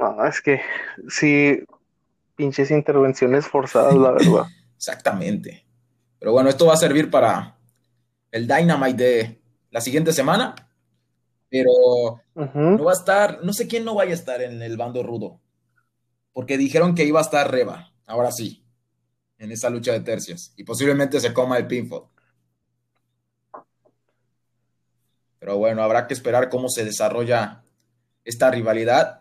[0.00, 0.60] No, es que
[1.08, 1.62] sí,
[2.34, 4.46] pinches intervenciones forzadas, la verdad.
[4.76, 5.66] Exactamente.
[6.18, 7.56] Pero bueno, esto va a servir para
[8.30, 10.54] el Dynamite de la siguiente semana.
[11.50, 11.70] Pero
[12.34, 15.40] no va a estar, no sé quién no vaya a estar en el bando rudo.
[16.32, 18.64] Porque dijeron que iba a estar Reba, ahora sí,
[19.36, 20.52] en esa lucha de tercios.
[20.56, 22.04] Y posiblemente se coma el pinfall.
[25.40, 27.64] Pero bueno, habrá que esperar cómo se desarrolla
[28.24, 29.19] esta rivalidad.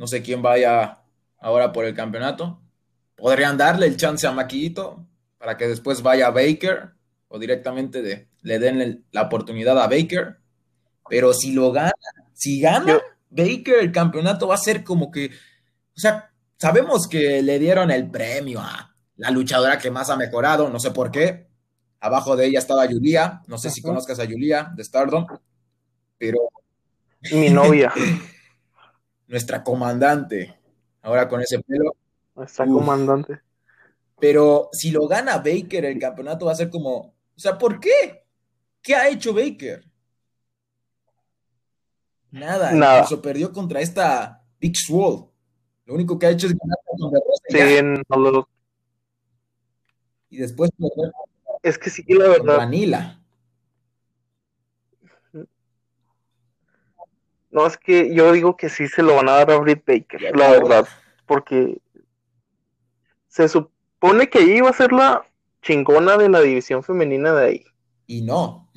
[0.00, 1.02] No sé quién vaya
[1.38, 2.58] ahora por el campeonato.
[3.16, 6.92] Podrían darle el chance a Maquillito para que después vaya a Baker
[7.28, 10.38] o directamente le den la oportunidad a Baker.
[11.06, 11.92] Pero si lo gana,
[12.32, 17.58] si gana Baker el campeonato va a ser como que, o sea, sabemos que le
[17.58, 21.46] dieron el premio a la luchadora que más ha mejorado, no sé por qué.
[22.00, 25.26] Abajo de ella estaba Julia, no sé si conozcas a Julia de Stardom,
[26.16, 26.38] pero...
[27.32, 27.92] Mi novia.
[29.30, 30.58] nuestra comandante,
[31.02, 31.94] ahora con ese pelo.
[32.34, 33.40] Nuestra comandante.
[34.18, 38.24] Pero si lo gana Baker, el campeonato va a ser como, o sea, ¿por qué?
[38.82, 39.84] ¿Qué ha hecho Baker?
[42.32, 42.98] Nada, Nada.
[42.98, 45.26] incluso perdió contra esta Big Swole.
[45.84, 48.48] Lo único que ha hecho es ganar contra Sí, no lo...
[50.28, 50.70] Y después
[51.62, 52.56] es que sí, la verdad.
[52.58, 53.19] Vanilla.
[57.50, 60.36] No, es que yo digo que sí se lo van a dar a Britt Baker,
[60.36, 60.88] la verdad,
[61.26, 61.80] porque
[63.28, 65.24] se supone que iba a ser la
[65.62, 67.64] chingona de la división femenina de ahí.
[68.06, 68.70] Y no.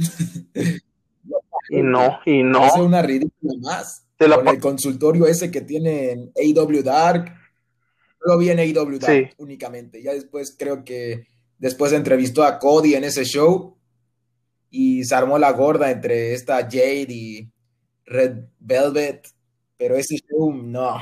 [1.69, 2.63] y no, y no.
[2.63, 4.05] Hace una ridícula más.
[4.17, 7.33] Con el consultorio ese que tiene en AW Dark.
[8.21, 10.01] Lo vi en AW Dark únicamente.
[10.01, 13.77] Ya después creo que después entrevistó a Cody en ese show
[14.69, 17.51] y se armó la gorda entre esta Jade y
[18.05, 19.27] Red Velvet,
[19.77, 21.01] pero ese show no,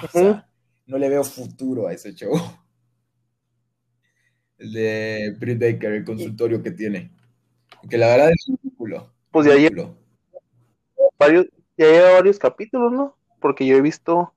[0.86, 2.34] no le veo futuro a ese show.
[4.58, 7.12] El de Britt Baker, el consultorio que tiene.
[7.90, 9.12] Que la verdad es ridículo.
[9.32, 9.94] Pues ya lleva
[11.18, 13.18] varios, ya lleva varios capítulos, ¿no?
[13.40, 14.34] Porque yo he visto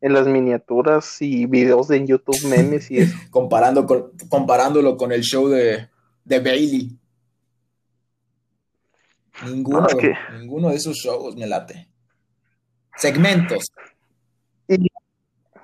[0.00, 3.16] en las miniaturas y videos de YouTube memes y eso.
[3.30, 5.88] Comparando con, comparándolo con el show de,
[6.24, 6.98] de Bailey.
[9.44, 9.86] Ninguno,
[10.38, 11.88] ninguno de esos shows me late.
[12.96, 13.72] Segmentos.
[14.68, 14.86] Y,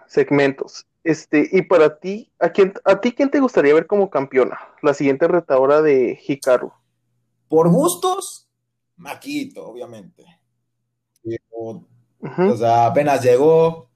[0.07, 0.87] segmentos.
[1.05, 4.59] Este, y para ti, ¿a quién, a ti quién te gustaría ver como campeona?
[4.83, 6.73] La siguiente retadora de Hikaru.
[7.49, 8.49] Por gustos,
[8.97, 10.25] Maquito, obviamente.
[11.61, 13.89] O sea, apenas llegó.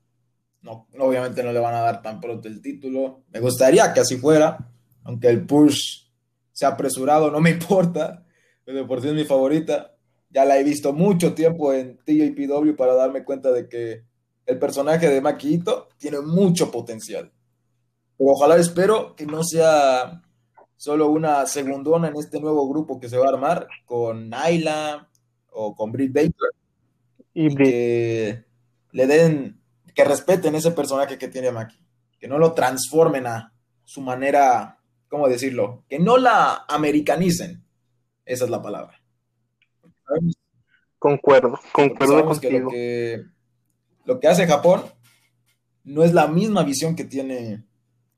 [0.62, 3.24] No, obviamente no le van a dar tan pronto el título.
[3.30, 4.70] Me gustaría que así fuera,
[5.02, 6.04] aunque el push
[6.52, 8.24] sea apresurado, no me importa.
[8.64, 9.96] Pero por si es mi favorita
[10.30, 14.04] ya la he visto mucho tiempo en TJPW para darme cuenta de que
[14.46, 17.30] el personaje de Maquito tiene mucho potencial.
[18.16, 20.22] Pero ojalá espero que no sea
[20.76, 25.08] solo una segundona en este nuevo grupo que se va a armar con Naila
[25.50, 26.50] o con Britt Baker.
[27.34, 28.44] Y, que
[28.90, 29.60] le den,
[29.94, 31.78] que respeten ese personaje que tiene Maki.
[32.18, 33.52] Que no lo transformen a
[33.84, 35.84] su manera, ¿cómo decirlo?
[35.88, 37.61] Que no la americanicen.
[38.24, 39.00] Esa es la palabra.
[40.98, 42.70] Concuerdo, concuerdo contigo.
[42.70, 43.24] Que
[44.04, 44.82] lo, que, hace Japón
[45.84, 47.64] no es la misma visión que tiene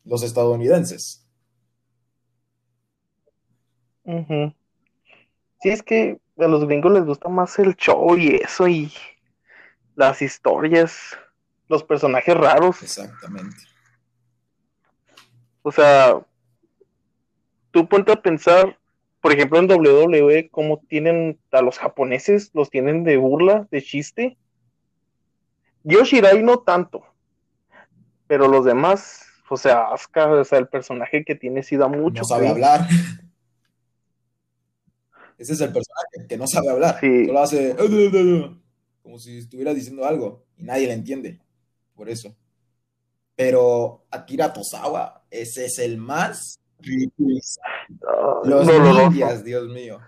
[0.04, 1.26] los estadounidenses.
[4.04, 8.92] Sí, es que a los gringos les gusta más el show y eso y
[9.94, 11.16] las historias,
[11.68, 12.82] los personajes raros.
[12.82, 13.56] Exactamente.
[15.62, 16.20] O sea,
[17.70, 18.78] tú ponte a pensar,
[19.24, 24.36] por ejemplo, en WWE, cómo tienen a los japoneses, los tienen de burla, de chiste.
[25.82, 27.02] Yoshirai no tanto,
[28.26, 32.20] pero los demás, o sea, Asuka, o sea, el personaje que tiene sí da mucho.
[32.20, 32.86] No sabe hablar.
[35.38, 37.00] Ese es el personaje que no sabe hablar.
[37.00, 37.24] Sí.
[37.24, 37.74] Solo hace
[39.02, 41.40] como si estuviera diciendo algo y nadie le entiende.
[41.94, 42.36] Por eso.
[43.34, 46.60] Pero Akira Tosawa, ese es el más
[48.44, 50.00] Los ninjas, Dios mío.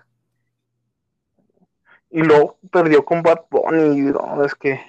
[2.11, 4.81] Y luego perdió con Bad Bunny, no, es que.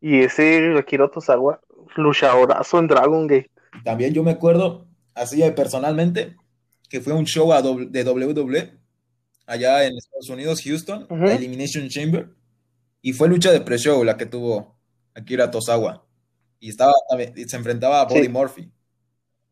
[0.00, 1.60] Y ese Akira Tosawa,
[1.96, 3.50] luchadorazo en Dragon Gate.
[3.84, 6.36] También yo me acuerdo, así personalmente,
[6.88, 7.50] que fue un show
[7.90, 8.78] de WWE
[9.46, 12.30] allá en Estados Unidos, Houston, Elimination Chamber,
[13.02, 14.76] y fue lucha de pre-show la que tuvo
[15.14, 16.06] Akira Tosawa.
[16.60, 16.92] Y estaba,
[17.46, 18.70] se enfrentaba a Body Murphy.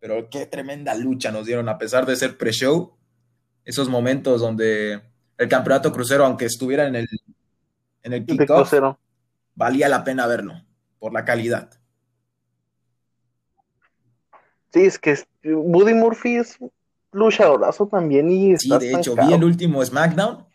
[0.00, 2.96] Pero qué tremenda lucha nos dieron, a pesar de ser pre-show.
[3.64, 5.02] Esos momentos donde
[5.36, 7.08] el campeonato crucero, aunque estuviera en el,
[8.02, 8.72] en el kickoff,
[9.54, 10.54] valía la pena verlo,
[10.98, 11.70] por la calidad.
[14.72, 16.58] Sí, es que Buddy Murphy es
[17.12, 20.46] luchadorazo también y Sí, de hecho, vi el último SmackDown.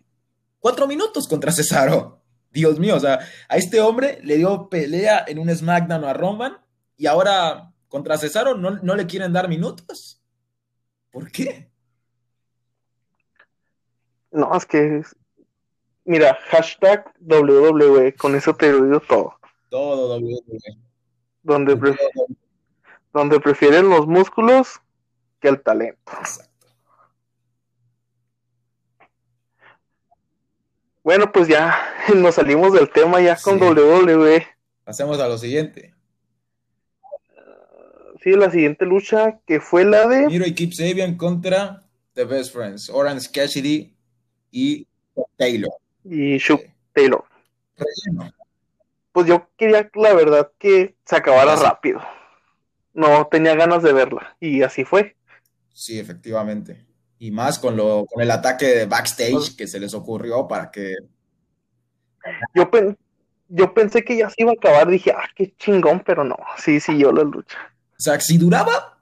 [0.60, 2.22] Cuatro minutos contra Cesaro.
[2.52, 6.58] Dios mío, o sea, a este hombre le dio pelea en un SmackDown a Roman
[6.96, 10.20] y ahora contra Cesaro no, no le quieren dar minutos.
[11.12, 11.70] ¿Por qué?
[14.32, 15.04] No, es que.
[16.04, 19.36] Mira, hashtag WWE, con eso te digo todo.
[19.70, 20.42] Todo WWE.
[21.44, 21.96] Donde,
[23.14, 24.82] donde prefieren los músculos
[25.40, 26.14] que el talento.
[31.04, 31.78] Bueno, pues ya
[32.16, 34.48] nos salimos del tema ya con WWE.
[34.84, 35.94] Pasemos a lo siguiente.
[38.24, 40.28] Sí, la siguiente lucha que fue la de.
[40.28, 41.84] Miro y Keep Sabian contra
[42.14, 43.94] The Best Friends, Orange Cassidy
[44.50, 44.88] y
[45.36, 45.74] Taylor.
[46.06, 46.62] Y Shook
[46.94, 47.26] Taylor.
[49.12, 52.02] Pues yo quería, la verdad, que se acabara rápido.
[52.94, 54.38] No tenía ganas de verla.
[54.40, 55.18] Y así fue.
[55.74, 56.86] Sí, efectivamente.
[57.20, 60.96] Y más con, lo, con el ataque de backstage que se les ocurrió para que...
[62.56, 62.70] Yo,
[63.50, 66.80] yo pensé que ya se iba a acabar, dije, ah, qué chingón, pero no, sí,
[66.80, 67.73] sí, yo la lucha.
[68.04, 69.00] O sea, si duraba,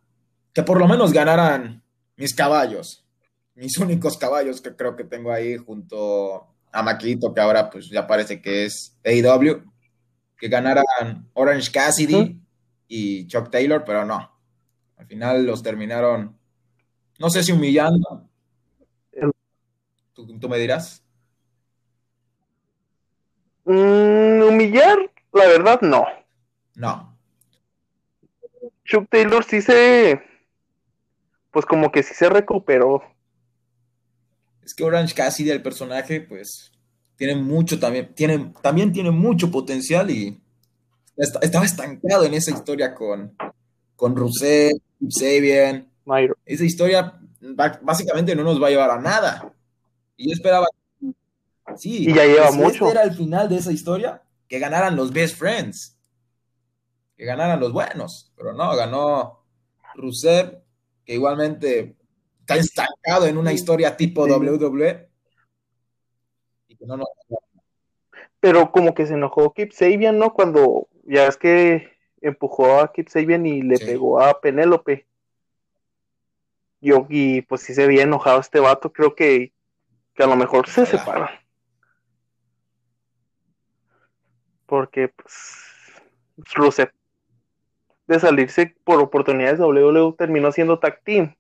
[0.54, 1.82] que por lo menos ganaran
[2.18, 3.04] mis caballos,
[3.56, 8.06] mis únicos caballos que creo que tengo ahí junto a Maquito, que ahora pues ya
[8.06, 9.64] parece que es AEW,
[10.38, 12.40] que ganaran Orange Cassidy
[12.88, 14.32] y Chuck Taylor, pero no.
[14.98, 16.38] Al final los terminaron
[17.18, 18.30] no sé si humillando.
[20.14, 21.04] ¿Tú, me dirás?
[23.66, 24.98] Mm, humillar,
[25.34, 26.06] la verdad, no.
[26.76, 27.11] No.
[28.92, 30.22] Chuck Taylor sí se.
[31.52, 33.02] Pues como que sí se recuperó.
[34.62, 36.74] Es que Orange Cassidy, el personaje, pues
[37.16, 40.42] tiene mucho también, tiene, también tiene mucho potencial y
[41.16, 43.34] estaba estancado en esa historia con,
[43.96, 44.76] con Rousset,
[45.10, 45.88] Sabian,
[46.46, 47.18] esa historia
[47.82, 49.54] básicamente no nos va a llevar a nada.
[50.18, 50.68] Y yo esperaba.
[51.78, 52.88] Sí, y ya lleva mucho.
[52.88, 55.98] Este era el final de esa historia, que ganaran los best friends,
[57.22, 59.46] que ganaran los buenos, pero no, ganó
[59.94, 60.64] Rusev,
[61.06, 61.96] que igualmente
[62.40, 65.08] está estancado en una historia tipo WWE.
[68.40, 70.34] Pero como que se enojó Kip Sabian, ¿no?
[70.34, 75.06] Cuando ya es que empujó a Kip Sabian y le pegó a Penélope.
[76.80, 79.54] Yo, y pues si se había enojado este vato, creo que,
[80.18, 81.30] a lo mejor se separan.
[84.66, 85.64] Porque, pues,
[86.56, 86.92] Rusev,
[88.12, 91.36] de salirse por oportunidades de WWE, terminó siendo tag team.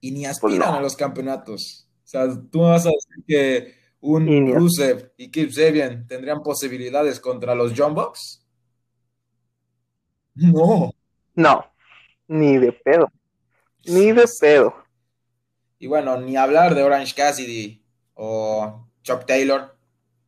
[0.00, 1.88] Y ni pues, aspiran a los campeonatos.
[2.04, 7.54] O sea, tú vas a decir que un Rusev y Kip Sabian tendrían posibilidades contra
[7.54, 8.44] los John Box.
[10.34, 10.92] No.
[11.34, 11.64] No,
[12.26, 13.10] ni de pedo.
[13.86, 14.74] Ni de pedo.
[15.78, 17.82] Y bueno, ni hablar de Orange Cassidy
[18.14, 19.76] o Chuck Taylor,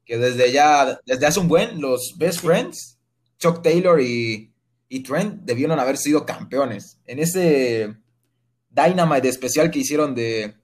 [0.05, 2.99] que desde ya, desde hace un buen, los best friends,
[3.39, 4.54] Chuck Taylor y,
[5.03, 6.99] Trent debieron haber sido campeones.
[7.07, 7.97] En ese
[8.71, 10.55] Dynamite especial que hicieron de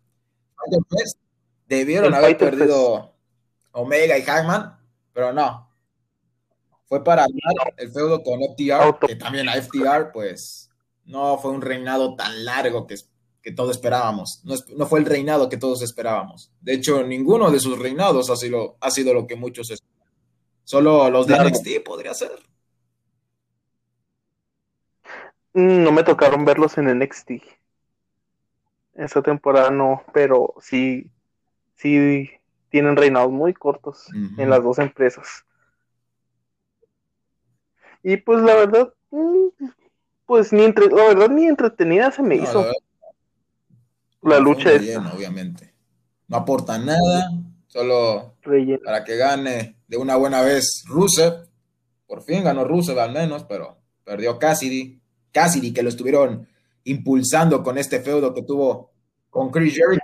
[1.66, 3.14] debieron haber perdido
[3.72, 4.78] Omega y Hangman,
[5.12, 5.68] pero no.
[6.86, 7.24] Fue para
[7.76, 10.68] el feudo con FTR, que también a FTR, pues,
[11.04, 12.96] no fue un reinado tan largo que,
[13.40, 14.42] que todos esperábamos.
[14.44, 16.50] No, fue el reinado que todos esperábamos.
[16.60, 20.08] De hecho, ninguno de sus reinados ha sido, ha sido lo que muchos esperan.
[20.64, 22.32] Solo los de NXT podría ser.
[25.52, 27.42] Mm, no me tocaron verlos en NXT.
[28.94, 31.10] Esa temporada no, pero sí,
[31.74, 32.30] sí
[32.70, 35.44] tienen reinados muy cortos en las dos empresas.
[38.02, 39.48] Y pues la verdad, mm,
[40.26, 42.66] pues ni entre, la verdad ni entretenida se me hizo.
[44.22, 45.72] La, lucha es obviamente.
[46.28, 47.32] No aporta nada,
[47.66, 48.34] solo
[48.84, 51.48] para que gane de una buena vez Rusev.
[52.06, 54.99] Por fin ganó Rusev al menos, pero perdió Cassidy.
[55.32, 56.48] Cassidy que lo estuvieron
[56.84, 58.92] impulsando con este feudo que tuvo
[59.28, 60.02] con Chris Jericho.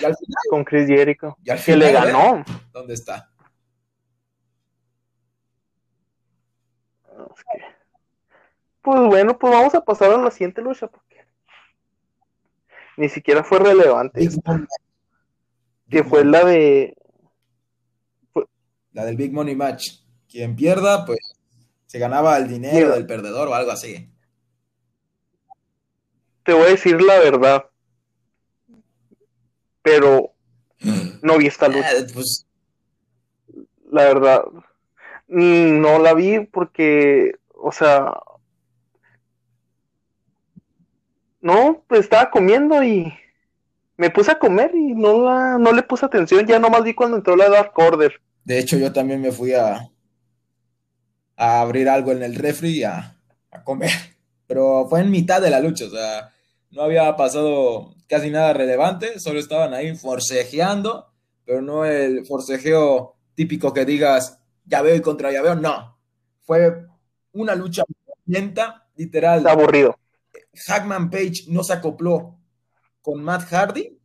[0.00, 1.36] Y al final, con Chris Jericho.
[1.42, 2.44] Y al final, que le ganó.
[2.72, 3.30] ¿Dónde está?
[8.82, 11.24] Pues bueno, pues vamos a pasar a la siguiente lucha porque
[12.96, 14.28] ni siquiera fue relevante.
[15.88, 16.96] que fue la de
[18.92, 20.00] la del Big Money Match.
[20.28, 21.18] Quien pierda, pues
[21.86, 24.10] se ganaba el dinero del perdedor o algo así.
[26.44, 27.64] Te voy a decir la verdad.
[29.82, 30.32] Pero
[31.22, 31.92] no vi esta lucha.
[31.92, 32.46] Eh, pues...
[33.90, 34.44] La verdad.
[35.28, 38.12] Mm, no la vi porque, o sea,
[41.40, 43.12] no, pues estaba comiendo y
[43.96, 47.16] me puse a comer y no, la, no le puse atención, ya nomás vi cuando
[47.16, 48.20] entró la Dark Order.
[48.44, 49.88] De hecho, yo también me fui a,
[51.36, 53.16] a abrir algo en el refri y a,
[53.50, 53.90] a comer,
[54.46, 56.31] pero fue en mitad de la lucha, o sea,
[56.72, 61.12] no había pasado casi nada relevante, solo estaban ahí forcejeando,
[61.44, 65.98] pero no el forcejeo típico que digas, ya veo y contra ya veo, no.
[66.40, 66.86] Fue
[67.32, 67.84] una lucha
[68.26, 69.46] lenta, literal.
[69.46, 69.96] Aburrido.
[70.66, 72.38] Hackman Page no se acopló
[73.00, 73.98] con Matt Hardy,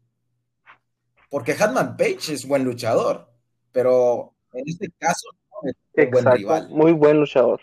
[1.30, 3.30] porque Hackman Page es buen luchador,
[3.72, 5.30] pero en este caso
[5.94, 6.70] es buen rival.
[6.70, 7.62] Muy buen luchador.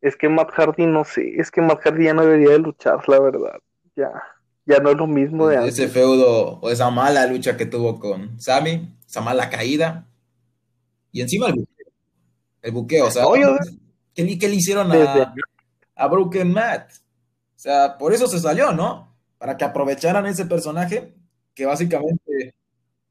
[0.00, 3.06] Es que Matt Hardy no sé, es que Matt Hardy ya no debería de luchar,
[3.08, 3.58] la verdad.
[3.96, 4.10] Ya,
[4.64, 8.40] ya no es lo mismo de Ese feudo o esa mala lucha que tuvo con
[8.40, 10.06] Sammy, esa mala caída,
[11.12, 11.86] y encima el buqueo.
[12.62, 13.24] El buqueo, o sea,
[14.14, 15.34] ¿qué, le, hicieron a,
[15.96, 16.92] a Broken Matt?
[16.92, 19.14] O sea, por eso se salió, ¿no?
[19.38, 21.14] Para que aprovecharan ese personaje
[21.54, 22.54] que básicamente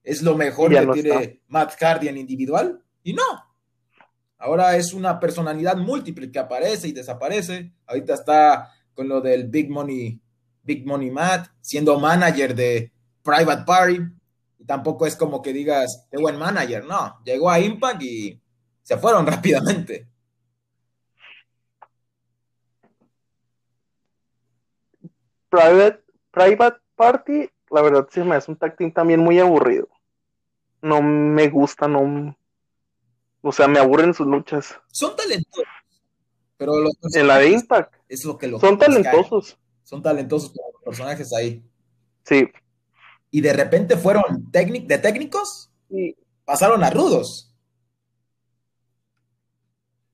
[0.03, 2.81] es lo mejor que tiene Matt Hardy en individual.
[3.03, 3.23] Y no.
[4.39, 7.71] Ahora es una personalidad múltiple que aparece y desaparece.
[7.85, 10.19] Ahorita está con lo del Big Money,
[10.63, 13.99] Big Money Matt, siendo manager de Private Party
[14.69, 18.39] tampoco es como que digas, qué buen manager, no, llegó a Impact y
[18.83, 20.07] se fueron rápidamente.
[25.49, 29.87] Private, Private Party, la verdad sí me hace un tag también muy aburrido.
[30.83, 32.37] No me gusta, no.
[33.41, 34.79] O sea, me aburren sus luchas.
[34.91, 35.65] Son talentosos.
[36.57, 36.73] Pero
[37.13, 37.93] en la de Impact.
[38.09, 39.57] Es lo que los Son talentosos.
[39.83, 41.63] Son talentosos los personajes ahí.
[42.23, 42.47] Sí,
[43.31, 47.53] y de repente fueron de técnicos y pasaron a rudos.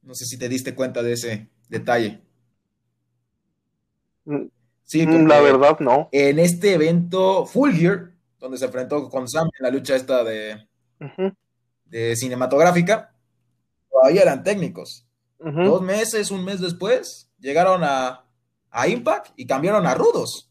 [0.02, 2.22] No sé si te diste cuenta de ese detalle.
[4.26, 4.46] Mm,
[4.84, 6.10] sí, mm, la verdad no.
[6.12, 10.68] En este evento Full Gear, donde se enfrentó con Sam en la lucha esta de,
[11.86, 13.15] de cinematográfica,
[13.96, 15.08] todavía eran técnicos.
[15.40, 18.26] Dos meses, un mes después, llegaron a,
[18.72, 20.50] a Impact y cambiaron a rudos.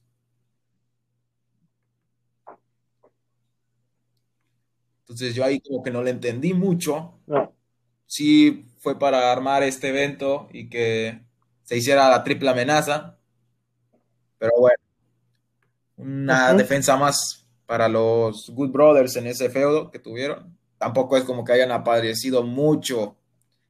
[5.00, 7.18] Entonces yo ahí como que no le entendí mucho.
[8.07, 11.20] Sí fue para armar este evento y que
[11.64, 13.18] se hiciera la triple amenaza.
[14.38, 14.82] Pero bueno,
[15.97, 20.57] una defensa más para los Good Brothers en ese feudo que tuvieron.
[20.78, 23.16] Tampoco es como que hayan aparecido mucho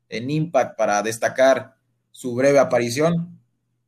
[0.09, 1.77] en Impact para destacar
[2.11, 3.39] su breve aparición.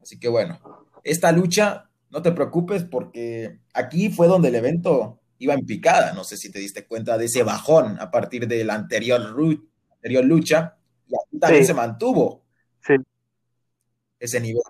[0.01, 0.59] Así que bueno,
[1.05, 6.13] esta lucha, no te preocupes porque aquí fue donde el evento iba en picada.
[6.13, 9.21] No sé si te diste cuenta de ese bajón a partir de la anterior,
[9.93, 10.77] anterior lucha.
[11.09, 12.43] Y aquí también se mantuvo
[12.81, 12.95] sí.
[14.19, 14.63] ese nivel.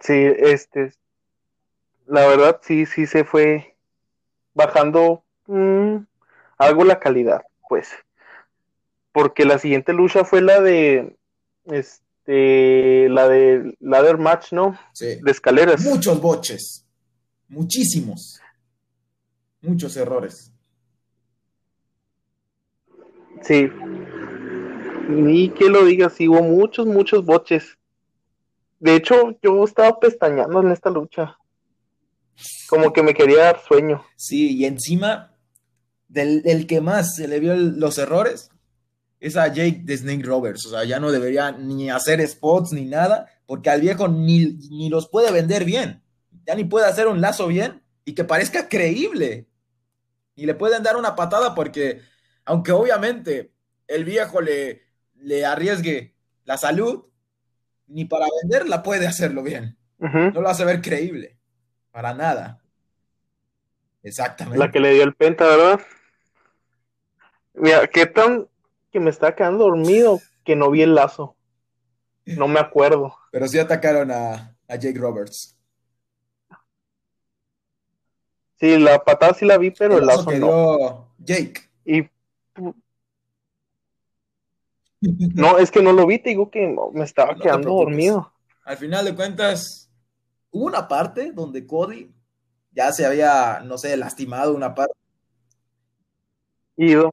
[0.00, 0.92] Sí, este.
[2.06, 3.76] La verdad, sí, sí se fue
[4.54, 5.98] bajando mm,
[6.58, 7.90] algo la calidad, pues.
[9.12, 11.16] Porque la siguiente lucha fue la de.
[11.66, 13.08] Este.
[13.08, 14.78] La de ladder match, ¿no?
[14.92, 15.18] Sí.
[15.22, 15.82] De escaleras.
[15.82, 16.86] Muchos boches.
[17.48, 18.42] Muchísimos
[19.62, 20.52] muchos errores.
[23.42, 23.68] Sí.
[25.08, 27.78] Ni que lo digas, sí, hubo muchos, muchos boches.
[28.78, 31.38] De hecho, yo estaba pestañando en esta lucha.
[32.68, 34.04] Como que me quería dar sueño.
[34.16, 35.36] Sí, y encima,
[36.08, 38.50] del el que más se le vio los errores
[39.22, 40.66] es a Jake de Snake Roberts.
[40.66, 44.90] O sea, ya no debería ni hacer spots ni nada, porque al viejo ni, ni
[44.90, 46.02] los puede vender bien.
[46.44, 49.46] Ya ni puede hacer un lazo bien y que parezca creíble.
[50.34, 52.00] Y le pueden dar una patada porque,
[52.44, 53.52] aunque obviamente
[53.86, 54.82] el viejo le,
[55.14, 57.04] le arriesgue la salud,
[57.86, 59.78] ni para venderla puede hacerlo bien.
[59.98, 61.38] No lo hace ver creíble.
[61.92, 62.60] Para nada.
[64.02, 64.58] Exactamente.
[64.58, 65.80] La que le dio el penta, ¿verdad?
[67.54, 68.48] Mira, qué tan
[68.92, 71.36] que me está quedando dormido que no vi el lazo.
[72.24, 73.16] No me acuerdo.
[73.32, 75.56] Pero sí atacaron a, a Jake Roberts.
[78.60, 81.62] Sí, la patada sí la vi, pero el, lazo, que dio Jake.
[81.84, 82.08] Y
[85.34, 88.32] no, es que no lo vi, te digo que me estaba quedando dormido.
[88.64, 89.90] Al final de cuentas,
[90.52, 92.14] hubo una parte donde Cody
[92.70, 94.94] ya se había, no sé, lastimado una parte.
[96.76, 97.12] Ido.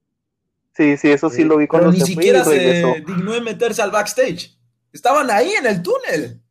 [0.80, 3.92] Sí, sí, eso sí, lo vi cuando Pero ni siquiera se dignó de meterse al
[3.92, 4.58] backstage.
[4.94, 6.42] Estaban ahí en el túnel.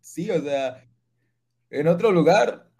[0.00, 0.82] Sí, o sea,
[1.68, 2.70] en otro lugar,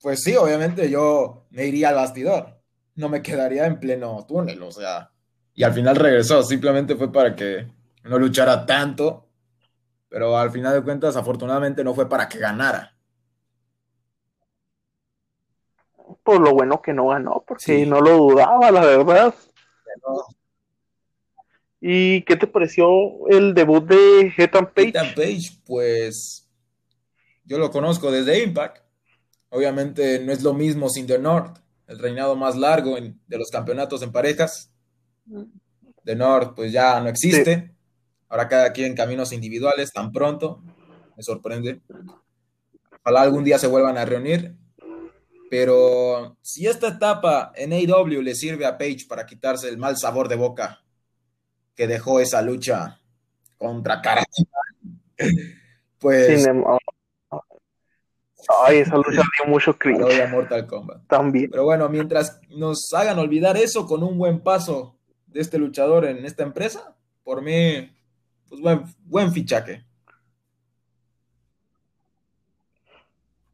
[0.00, 2.60] pues sí, obviamente yo me iría al bastidor.
[2.96, 5.12] No me quedaría en pleno túnel, o sea.
[5.54, 7.64] Y al final regresó, simplemente fue para que
[8.02, 9.28] no luchara tanto.
[10.08, 12.91] Pero al final de cuentas, afortunadamente no fue para que ganara.
[16.22, 19.34] Por lo bueno que no ganó, porque no lo dudaba, la verdad.
[21.80, 22.88] ¿Y qué te pareció
[23.28, 24.88] el debut de Ethan Page?
[24.90, 26.48] Ethan Page, pues
[27.44, 28.84] yo lo conozco desde Impact.
[29.50, 31.58] Obviamente no es lo mismo sin The North,
[31.88, 34.72] el reinado más largo de los campeonatos en parejas.
[36.04, 37.74] The North pues ya no existe.
[38.28, 40.62] Ahora cada quien caminos individuales tan pronto.
[41.16, 41.82] Me sorprende.
[43.04, 44.56] Ojalá algún día se vuelvan a reunir.
[45.52, 50.26] Pero si esta etapa en AW le sirve a Page para quitarse el mal sabor
[50.26, 50.82] de boca
[51.76, 53.02] que dejó esa lucha
[53.58, 54.44] contra Karate,
[55.98, 56.48] pues
[58.64, 60.26] Ay, esa lucha dio mucho cringe.
[60.30, 61.06] Mortal Kombat.
[61.06, 61.50] También.
[61.50, 64.96] Pero bueno, mientras nos hagan olvidar eso con un buen paso
[65.26, 67.94] de este luchador en esta empresa, por mí,
[68.48, 69.84] pues buen, buen fichaje.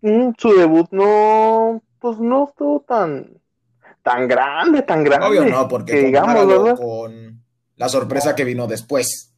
[0.00, 3.40] Mm, su debut no, pues no estuvo tan,
[4.02, 5.26] tan grande, tan grande.
[5.26, 7.42] Obvio no, porque digamos, con
[7.76, 9.34] la sorpresa que vino después.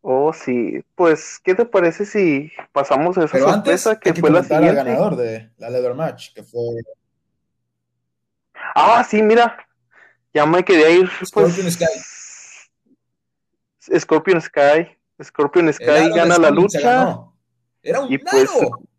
[0.00, 0.82] Oh, sí.
[0.94, 4.74] Pues, ¿qué te parece si pasamos a esa sorpresa que, fue la siguiente?
[4.74, 6.62] ganador de la Leather Match, que fue...
[8.74, 9.56] Ah, sí, mira.
[10.32, 11.52] Ya me quería ir, pues...
[11.52, 11.84] Scorpion Sky.
[13.98, 14.98] Scorpion Sky.
[15.22, 17.18] Scorpion Sky gana la lucha.
[17.82, 18.50] Era un pues,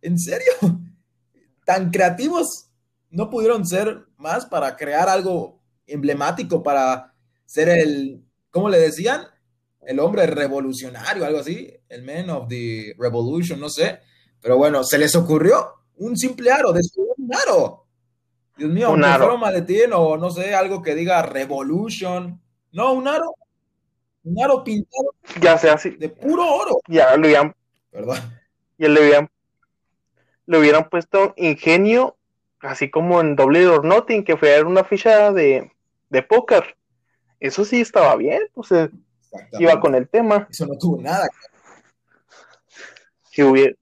[0.02, 0.54] ¿En serio?
[1.66, 2.70] Tan creativos
[3.10, 7.14] no pudieron ser más para crear algo emblemático, para
[7.46, 8.24] ser el...
[8.52, 9.28] ¿Cómo le decían?
[9.82, 14.00] el hombre revolucionario, algo así, el man of the revolution, no sé.
[14.42, 16.82] Pero bueno, se les ocurrió un simple aro, de
[17.18, 17.88] un aro.
[18.58, 19.38] Dios mío, un aro.
[19.38, 22.40] maletín o no sé, algo que diga revolution.
[22.72, 23.34] No, un aro.
[24.24, 25.16] Un aro pintado.
[25.42, 25.92] Ya sea así.
[25.92, 26.82] De puro oro.
[26.88, 27.56] Ya lo habían.
[27.90, 28.20] Perdón.
[28.78, 29.30] Y le hubieran,
[30.50, 32.18] le hubieran puesto ingenio,
[32.60, 35.72] así como en Doble or Nothing, que fue una ficha de,
[36.10, 36.76] de póker.
[37.40, 38.70] Eso sí estaba bien, pues
[39.60, 40.48] iba con el tema.
[40.50, 41.30] Eso no tuvo nada.
[43.30, 43.76] Si hubiera,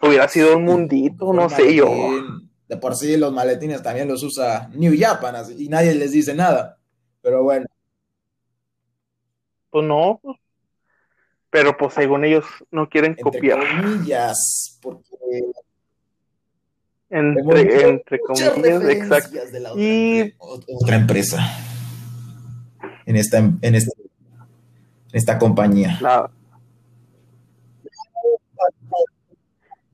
[0.00, 1.90] hubiera sido un mundito, no sé yo.
[2.68, 6.78] De por sí los maletines también los usa New Japan y nadie les dice nada.
[7.20, 7.66] Pero bueno.
[9.70, 10.20] Pues no.
[11.52, 13.60] Pero pues según ellos no quieren entre copiar.
[13.60, 15.06] Comillas, porque
[17.10, 18.56] entre, entre comillas,
[18.88, 19.38] exacto.
[19.76, 21.38] y otra empresa
[23.04, 23.92] en esta en este
[25.12, 26.00] esta compañía.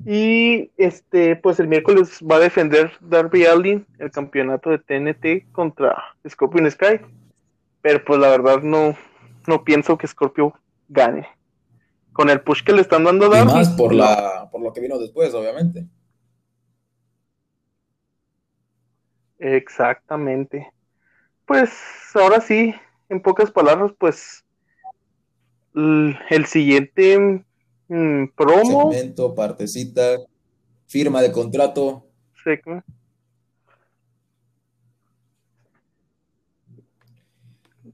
[0.07, 6.03] Y este, pues el miércoles va a defender Darby Allin el campeonato de TNT contra
[6.27, 7.01] Scorpion Sky.
[7.83, 8.97] Pero pues la verdad no,
[9.49, 10.55] no pienso que Scorpio
[10.89, 11.27] gane.
[12.19, 13.53] Con el push que le están dando a Darby.
[13.53, 15.87] Y más por, la, por lo que vino después, obviamente.
[19.39, 20.69] Exactamente.
[21.47, 21.71] Pues
[22.15, 22.75] ahora sí,
[23.09, 24.45] en pocas palabras, pues
[25.75, 27.45] el siguiente
[27.87, 28.91] mm, promo.
[28.91, 30.17] Segmento, partecita.
[30.89, 32.05] firma de contrato.
[32.43, 32.51] Sí.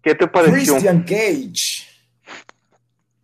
[0.03, 0.73] ¿Qué te pareció?
[0.73, 1.74] Christian Cage.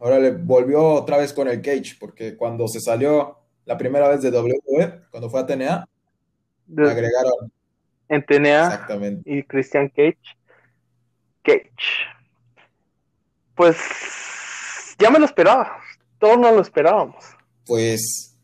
[0.00, 4.22] Ahora le volvió otra vez con el Cage, porque cuando se salió la primera vez
[4.22, 5.86] de WWE, cuando fue a TNA,
[6.68, 7.52] le agregaron.
[8.08, 8.64] En TNA.
[8.64, 9.30] Exactamente.
[9.30, 10.18] Y Christian Cage.
[11.42, 11.70] Cage.
[13.54, 13.76] Pues
[14.98, 15.76] ya me lo esperaba.
[16.18, 17.22] Todos no lo esperábamos.
[17.66, 18.36] Pues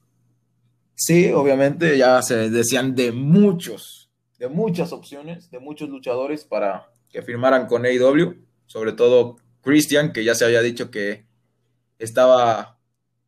[0.94, 7.22] sí, obviamente ya se decían de muchos, de muchas opciones, de muchos luchadores para que
[7.22, 8.36] firmaran con AEW,
[8.66, 11.24] sobre todo Christian, que ya se había dicho que
[11.98, 12.78] estaba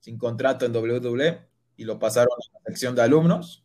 [0.01, 1.41] sin contrato en WWE
[1.77, 3.65] y lo pasaron a la sección de alumnos.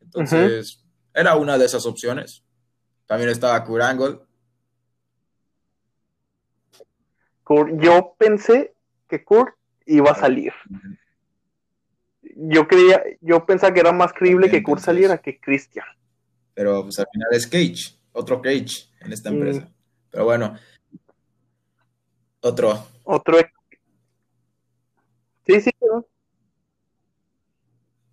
[0.00, 2.44] Entonces, era una de esas opciones.
[3.06, 4.18] También estaba Kurt Angle.
[7.80, 8.74] yo pensé
[9.08, 9.54] que Kurt
[9.86, 10.52] iba a salir.
[12.22, 15.86] Yo creía, yo pensaba que era más creíble que Kurt saliera que Christian.
[16.54, 19.62] Pero pues al final es Cage, otro Cage en esta empresa.
[19.62, 19.74] Mm.
[20.10, 20.56] Pero bueno,
[22.40, 22.86] otro.
[23.04, 23.38] Otro.
[25.54, 25.70] Sí, sí,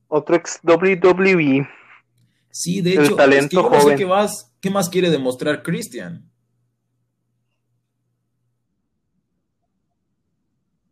[0.07, 1.67] otro ex WWE.
[2.49, 3.97] Sí, de hecho, talento joven.
[3.97, 6.27] qué, más, qué más quiere demostrar Christian.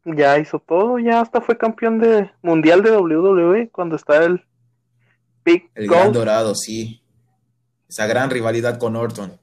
[0.05, 4.45] Ya hizo todo, ya hasta fue campeón de mundial de WWE cuando está el
[5.43, 7.01] Big El Gran Dorado, sí.
[7.89, 9.39] Esa gran rivalidad con Orton.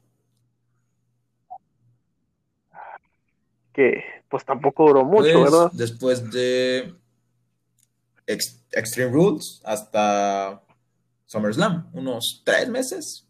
[3.72, 5.70] Que pues tampoco duró mucho, pues, ¿verdad?
[5.74, 6.94] Después de
[8.26, 10.62] Extreme Rules hasta
[11.26, 13.28] SummerSlam, unos tres meses.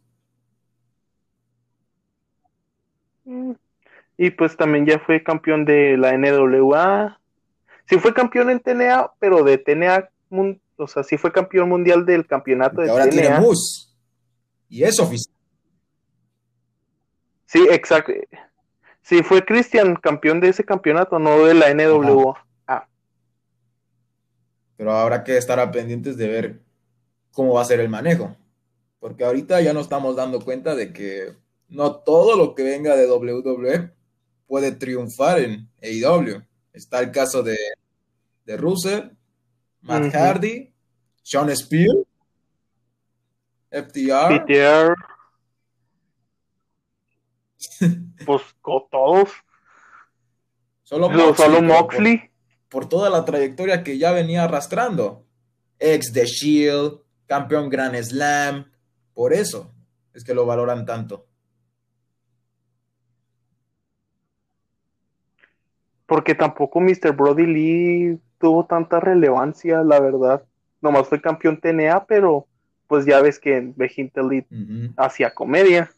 [3.24, 3.50] Mm.
[4.16, 7.18] Y pues también ya fue campeón de la NWA.
[7.86, 10.08] Sí fue campeón en TNA, pero de TNA,
[10.76, 13.88] o sea, sí fue campeón mundial del campeonato de ahora tiene Moose.
[14.68, 15.34] Y es oficial.
[17.46, 18.12] Sí, exacto.
[19.02, 22.46] Sí, fue Christian campeón de ese campeonato, no de la NWA.
[24.76, 26.60] Pero habrá que estar pendientes de ver
[27.30, 28.36] cómo va a ser el manejo.
[28.98, 31.34] Porque ahorita ya nos estamos dando cuenta de que
[31.68, 33.92] no todo lo que venga de WWE
[34.46, 36.42] puede triunfar en AEW.
[36.72, 37.56] Está el caso de,
[38.44, 39.10] de Russell,
[39.80, 40.72] Matt Hardy,
[41.22, 41.96] Sean Spear,
[43.70, 44.44] FTR.
[44.44, 44.94] FTR.
[48.26, 49.30] pues con todos.
[50.82, 52.32] Solo Solo Moxley
[52.72, 55.26] por toda la trayectoria que ya venía arrastrando.
[55.78, 58.70] Ex de Shield, campeón Grand Slam,
[59.12, 59.74] por eso
[60.14, 61.26] es que lo valoran tanto.
[66.06, 67.12] Porque tampoco Mr.
[67.14, 70.42] Brody Lee tuvo tanta relevancia, la verdad.
[70.80, 72.46] Nomás fue campeón TNA, pero
[72.86, 74.48] pues ya ves que en Elite
[74.96, 75.90] hacía comedia.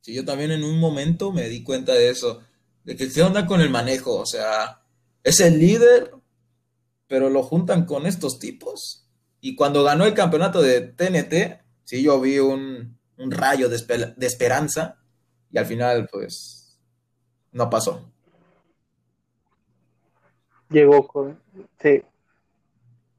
[0.00, 2.42] Sí, yo también en un momento me di cuenta de eso,
[2.84, 4.82] de que se onda con el manejo, o sea,
[5.22, 6.12] es el líder,
[7.06, 9.06] pero lo juntan con estos tipos.
[9.40, 13.76] Y cuando ganó el campeonato de TNT, sí, yo vi un, rayo de,
[14.26, 14.98] esperanza
[15.50, 16.78] y al final, pues,
[17.52, 18.10] no pasó.
[20.70, 21.38] Llegó con...
[21.82, 22.02] Sí.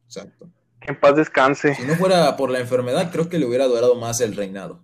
[0.05, 0.49] Exacto.
[0.79, 1.75] Que en paz descanse.
[1.75, 4.84] Si no fuera por la enfermedad, creo que le hubiera durado más el reinado.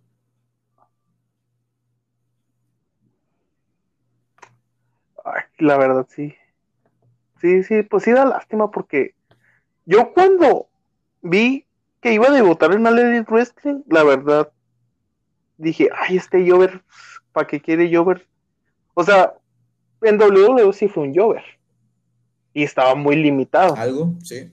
[5.58, 6.36] La verdad, sí.
[7.42, 9.14] Sí, sí, pues sí da lástima porque
[9.86, 10.68] yo cuando
[11.22, 11.66] vi
[12.02, 14.52] que iba a debutar en All Wrestling, la verdad,
[15.58, 16.84] dije, ay, este Jover,
[17.32, 18.28] ¿para qué quiere Jover?
[18.94, 19.34] O sea,
[20.02, 21.44] en WWE sí fue un Jover.
[22.54, 23.76] Y estaba muy limitado.
[23.76, 24.52] Algo, sí.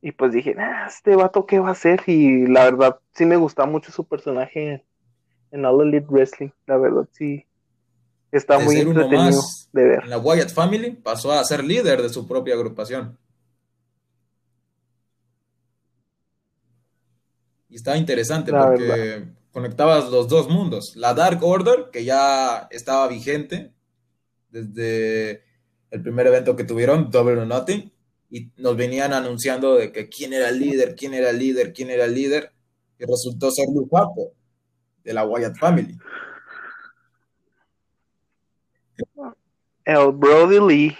[0.00, 2.02] Y pues dije, ah, este vato, ¿qué va a hacer?
[2.06, 4.84] Y la verdad, sí me gustaba mucho su personaje
[5.50, 6.50] en All Elite Wrestling.
[6.66, 7.44] La verdad, sí
[8.36, 9.40] está muy entretenido
[9.72, 10.04] de ver.
[10.04, 13.18] En la Wyatt Family pasó a ser líder de su propia agrupación.
[17.68, 20.94] Y estaba interesante porque conectabas los dos mundos.
[20.96, 23.72] La Dark Order, que ya estaba vigente
[24.50, 25.42] desde
[25.90, 27.92] el primer evento que tuvieron, Double or Nothing,
[28.30, 31.90] y nos venían anunciando de que quién era el líder, quién era el líder, quién
[31.90, 32.52] era el líder,
[32.98, 33.90] y resultó ser Luke
[35.06, 35.96] de la Wyatt Family.
[39.84, 40.98] El Brody Lee,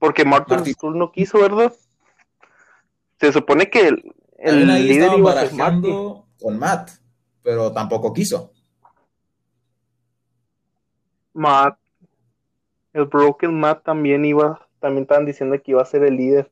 [0.00, 0.98] porque Martin, Martin.
[0.98, 1.72] no quiso, ¿verdad?
[3.20, 5.48] Se supone que el, el líder iba a
[6.40, 6.90] con Matt,
[7.42, 8.52] pero tampoco quiso.
[11.32, 11.78] Matt,
[12.92, 16.50] el Broken Matt también iba, también estaban diciendo que iba a ser el líder.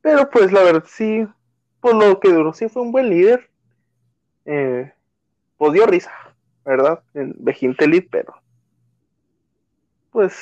[0.00, 1.26] Pero pues la verdad sí,
[1.80, 3.50] por lo que duró, sí fue un buen líder.
[4.46, 4.90] Eh,
[5.58, 6.12] pues dio risa,
[6.64, 7.02] ¿verdad?
[7.12, 8.34] En Vejinte Elite, pero
[10.10, 10.34] pues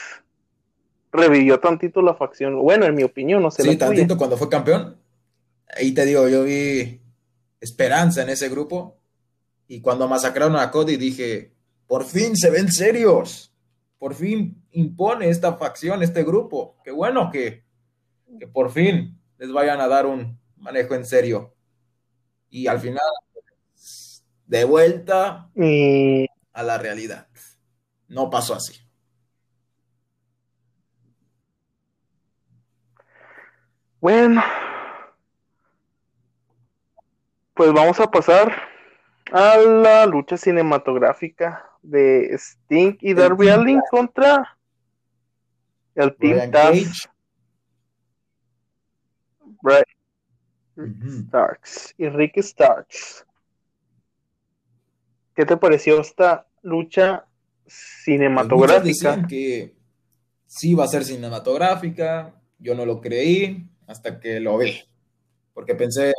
[1.12, 2.58] revivió tantito la facción.
[2.60, 3.62] Bueno, en mi opinión, no sé.
[3.62, 4.96] Sí, tantito cuando fue campeón.
[5.76, 7.00] Ahí te digo, yo vi
[7.60, 8.98] esperanza en ese grupo.
[9.66, 11.52] Y cuando masacraron a Cody dije,
[11.86, 13.52] por fin se ven serios.
[13.98, 16.76] Por fin impone esta facción, este grupo.
[16.84, 17.64] Qué bueno que,
[18.38, 21.54] que por fin les vayan a dar un manejo en serio.
[22.48, 23.02] Y al final,
[24.46, 25.50] de vuelta
[26.52, 27.28] a la realidad.
[28.08, 28.80] No pasó así.
[34.00, 34.42] Bueno,
[37.54, 38.52] pues vamos a pasar
[39.32, 44.56] a la lucha cinematográfica de Sting y Darby Allin contra
[45.94, 47.08] el Team Taz.
[50.76, 53.26] Starks y Rick Starks.
[55.36, 57.26] ¿Qué te pareció esta lucha
[57.66, 59.26] cinematográfica?
[59.26, 59.76] Que
[60.46, 64.80] sí va a ser cinematográfica, yo no lo creí, hasta que lo vi.
[65.52, 66.14] Porque pensé.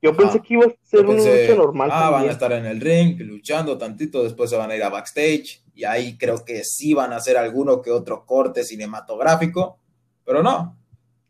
[0.00, 1.90] Yo pensé que iba a ser un lucha normal.
[1.92, 4.88] Ah, van a estar en el ring luchando tantito, después se van a ir a
[4.88, 5.64] backstage.
[5.74, 9.78] Y ahí creo que sí van a hacer alguno que otro corte cinematográfico.
[10.24, 10.78] Pero no,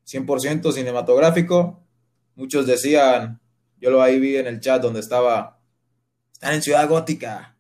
[0.07, 1.81] 100% cinematográfico.
[2.35, 3.42] Muchos decían,
[3.83, 5.61] yo lo ahí vi en el chat donde estaba,
[6.33, 7.57] están en Ciudad Gótica.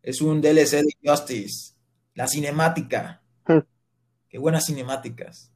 [0.00, 1.74] Es un DLC de Justice.
[2.14, 3.20] La cinemática.
[4.28, 5.50] Qué buenas cinemáticas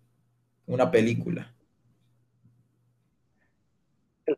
[0.67, 1.55] una película.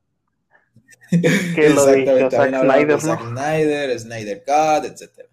[1.10, 5.28] que lo de Zack Snyder, Zack Snyder, Snyder Cut, etc.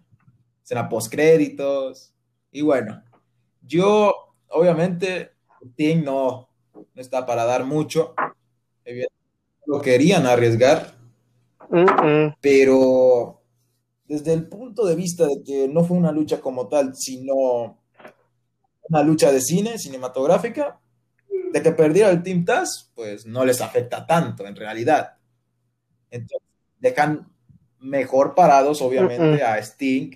[0.62, 2.14] Será postcréditos.
[2.50, 3.04] Y bueno,
[3.60, 5.32] yo, obviamente,
[5.76, 8.14] Tim no, no está para dar mucho.
[9.68, 10.94] Lo querían arriesgar,
[12.40, 13.42] pero
[14.06, 17.78] desde el punto de vista de que no fue una lucha como tal, sino
[18.88, 20.80] una lucha de cine, cinematográfica,
[21.52, 25.18] de que perdiera el Team Taz, pues no les afecta tanto en realidad.
[26.10, 26.48] Entonces,
[26.78, 27.28] dejan
[27.78, 30.12] mejor parados, obviamente, a Sting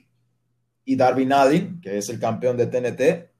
[0.87, 3.31] y Darby Allin, que es el campeón de TNT,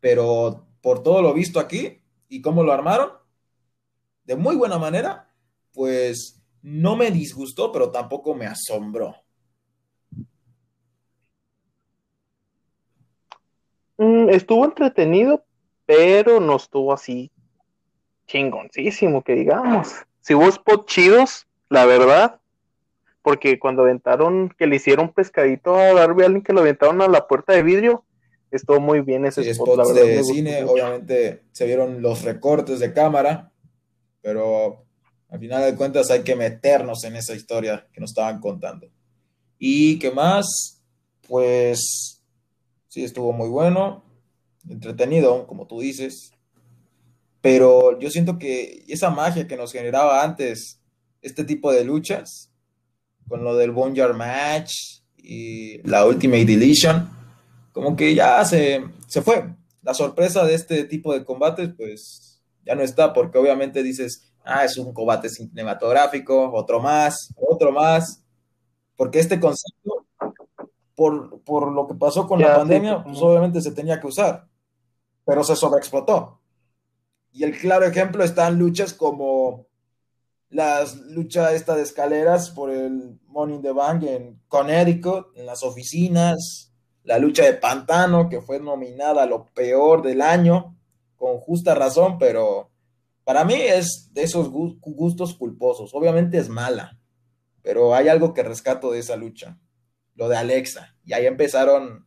[0.00, 2.00] pero por todo lo visto aquí
[2.30, 3.17] y cómo lo armaron,
[4.28, 5.26] de muy buena manera,
[5.72, 9.16] pues no me disgustó, pero tampoco me asombró.
[13.96, 15.42] Mm, estuvo entretenido,
[15.86, 17.32] pero no estuvo así
[18.26, 19.94] chingoncísimo, que digamos.
[20.20, 22.38] Si hubo spots chidos, la verdad,
[23.22, 27.26] porque cuando aventaron, que le hicieron pescadito a Darby Allin, que lo aventaron a la
[27.26, 28.04] puerta de vidrio,
[28.50, 29.68] estuvo muy bien ese spot.
[29.70, 33.52] Spots de cine, obviamente se vieron los recortes de cámara,
[34.22, 34.84] pero
[35.28, 38.88] al final de cuentas hay que meternos en esa historia que nos estaban contando.
[39.58, 40.82] ¿Y qué más?
[41.26, 42.22] Pues
[42.88, 44.04] sí, estuvo muy bueno
[44.68, 46.32] entretenido, como tú dices,
[47.40, 50.80] pero yo siento que esa magia que nos generaba antes
[51.22, 52.50] este tipo de luchas,
[53.26, 54.72] con lo del Boneyard Match
[55.16, 57.08] y la Ultimate Deletion,
[57.72, 59.54] como que ya se, se fue.
[59.82, 62.27] La sorpresa de este tipo de combates, pues
[62.68, 68.22] ya no está, porque obviamente dices, ah, es un combate cinematográfico, otro más, otro más,
[68.94, 70.06] porque este concepto,
[70.94, 74.48] por, por lo que pasó con la pandemia, pues obviamente se tenía que usar
[75.28, 76.40] pero se sobreexplotó.
[77.32, 79.66] Y el claro ejemplo está en luchas como
[80.48, 85.62] las lucha esta de escaleras por el Money in the Bank en Connecticut, en las
[85.62, 86.72] oficinas,
[87.04, 90.77] la lucha de Pantano, que fue nominada a lo peor del año,
[91.18, 92.70] con justa razón, pero
[93.24, 95.90] para mí es de esos gustos culposos.
[95.92, 96.98] Obviamente es mala,
[97.60, 99.58] pero hay algo que rescato de esa lucha,
[100.14, 100.96] lo de Alexa.
[101.04, 102.06] Y ahí empezaron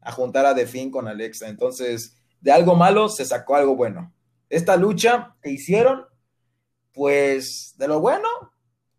[0.00, 1.48] a juntar a The con Alexa.
[1.48, 4.14] Entonces, de algo malo se sacó algo bueno.
[4.48, 6.06] Esta lucha que hicieron,
[6.94, 8.28] pues de lo bueno,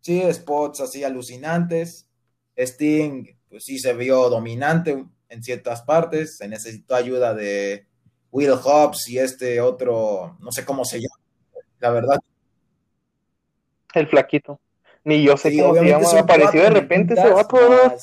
[0.00, 2.08] sí, spots así alucinantes.
[2.56, 6.36] Sting, pues sí se vio dominante en ciertas partes.
[6.36, 7.87] Se necesitó ayuda de
[8.30, 11.20] Will Hobbs y este otro, no sé cómo se llama,
[11.80, 12.18] la verdad.
[13.94, 14.60] El flaquito.
[15.04, 16.20] Ni yo sé cómo se llama.
[16.20, 17.94] Apareció de repente se va todo.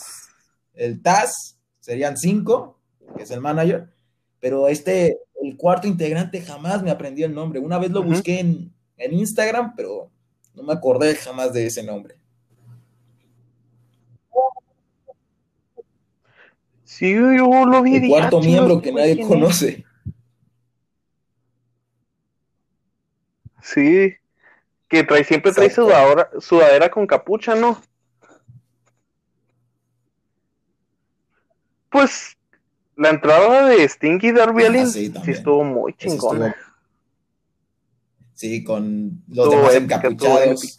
[0.73, 2.79] El Taz serían cinco,
[3.15, 3.93] que es el manager.
[4.39, 7.59] Pero este el cuarto integrante jamás me aprendí el nombre.
[7.59, 10.09] Una vez lo busqué en, Instagram, pero
[10.55, 12.15] no me acordé jamás de ese nombre.
[16.83, 17.97] Sí, yo lo vi.
[17.97, 19.85] El cuarto miembro que nadie conoce.
[23.65, 24.13] Sí,
[24.87, 27.81] que trae, siempre trae sudadera, sudadera con capucha, ¿no?
[31.89, 32.37] Pues
[32.95, 36.55] la entrada de Stinky Darby Allin sí, estuvo muy chingona.
[38.35, 40.77] Sí, con los demás encapuchados.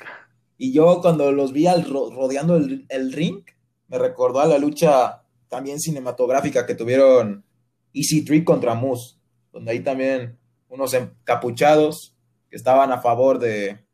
[0.56, 3.42] Y yo cuando los vi al rodeando el, el, ring,
[3.88, 7.44] me recordó a la lucha también cinematográfica que tuvieron
[7.92, 9.16] Easy Trick contra Moose,
[9.52, 12.15] donde ahí también unos encapuchados
[12.50, 13.84] que estaban a favor de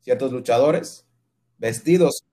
[0.00, 1.06] ciertos luchadores,
[1.58, 2.24] vestidos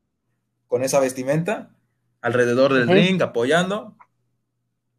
[0.67, 1.76] con esa vestimenta,
[2.21, 3.95] alrededor del ring, apoyando.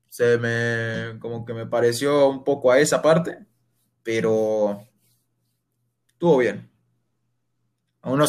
[0.08, 3.38] Se me, como que me pareció un poco a esa parte,
[4.02, 4.86] pero
[6.08, 6.70] estuvo bien.
[8.02, 8.26] Aún no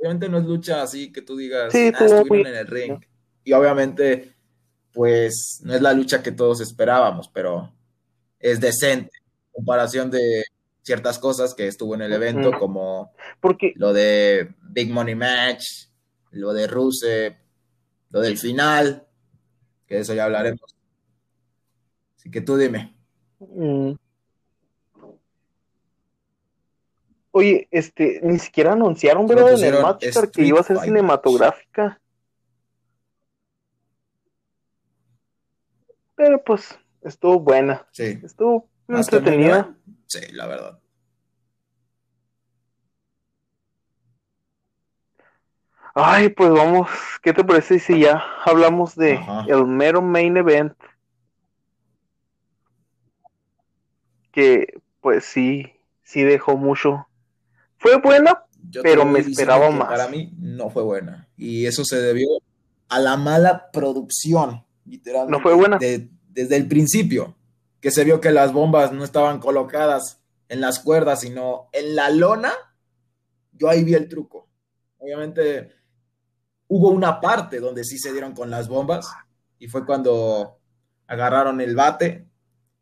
[0.00, 2.98] obviamente no es lucha así que tú digas, sí, ah, estuvieron en el ring.
[3.44, 4.34] Y obviamente,
[4.92, 7.72] pues no es la lucha que todos esperábamos, pero
[8.38, 10.44] es decente en comparación de
[10.82, 13.72] ciertas cosas que estuvo en el evento, como Porque...
[13.76, 15.88] lo de Big Money Match,
[16.30, 17.36] lo de Rusev,
[18.10, 19.06] lo del final,
[19.86, 20.76] que de eso ya hablaremos.
[22.16, 22.94] Así que tú dime.
[23.38, 23.92] Mm.
[27.32, 29.52] Oye, este, ni siquiera anunciaron, ¿verdad?
[29.54, 32.00] En el match que iba a ser cinematográfica.
[36.16, 37.86] Pero pues, estuvo buena.
[37.92, 38.20] Sí.
[38.22, 39.74] Estuvo entretenida.
[40.10, 40.80] Sí, la verdad.
[45.94, 46.90] Ay, pues vamos,
[47.22, 50.74] ¿qué te parece si ya hablamos de el mero main event?
[54.32, 57.06] Que pues sí, sí dejó mucho
[57.80, 58.44] fue buena,
[58.82, 59.88] pero me esperaba más.
[59.88, 61.28] Para mí no fue buena.
[61.36, 62.28] Y eso se debió
[62.88, 65.32] a la mala producción, literalmente.
[65.32, 65.78] No fue buena.
[65.78, 67.36] desde el principio,
[67.80, 72.10] que se vio que las bombas no estaban colocadas en las cuerdas, sino en la
[72.10, 72.52] lona.
[73.52, 74.48] Yo ahí vi el truco.
[74.98, 75.72] Obviamente
[76.68, 79.10] hubo una parte donde sí se dieron con las bombas
[79.58, 80.58] y fue cuando
[81.06, 82.28] agarraron el bate,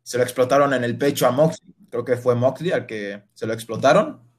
[0.03, 1.73] se lo explotaron en el pecho a Moxley.
[1.89, 4.29] Creo que fue Moxley al que se lo explotaron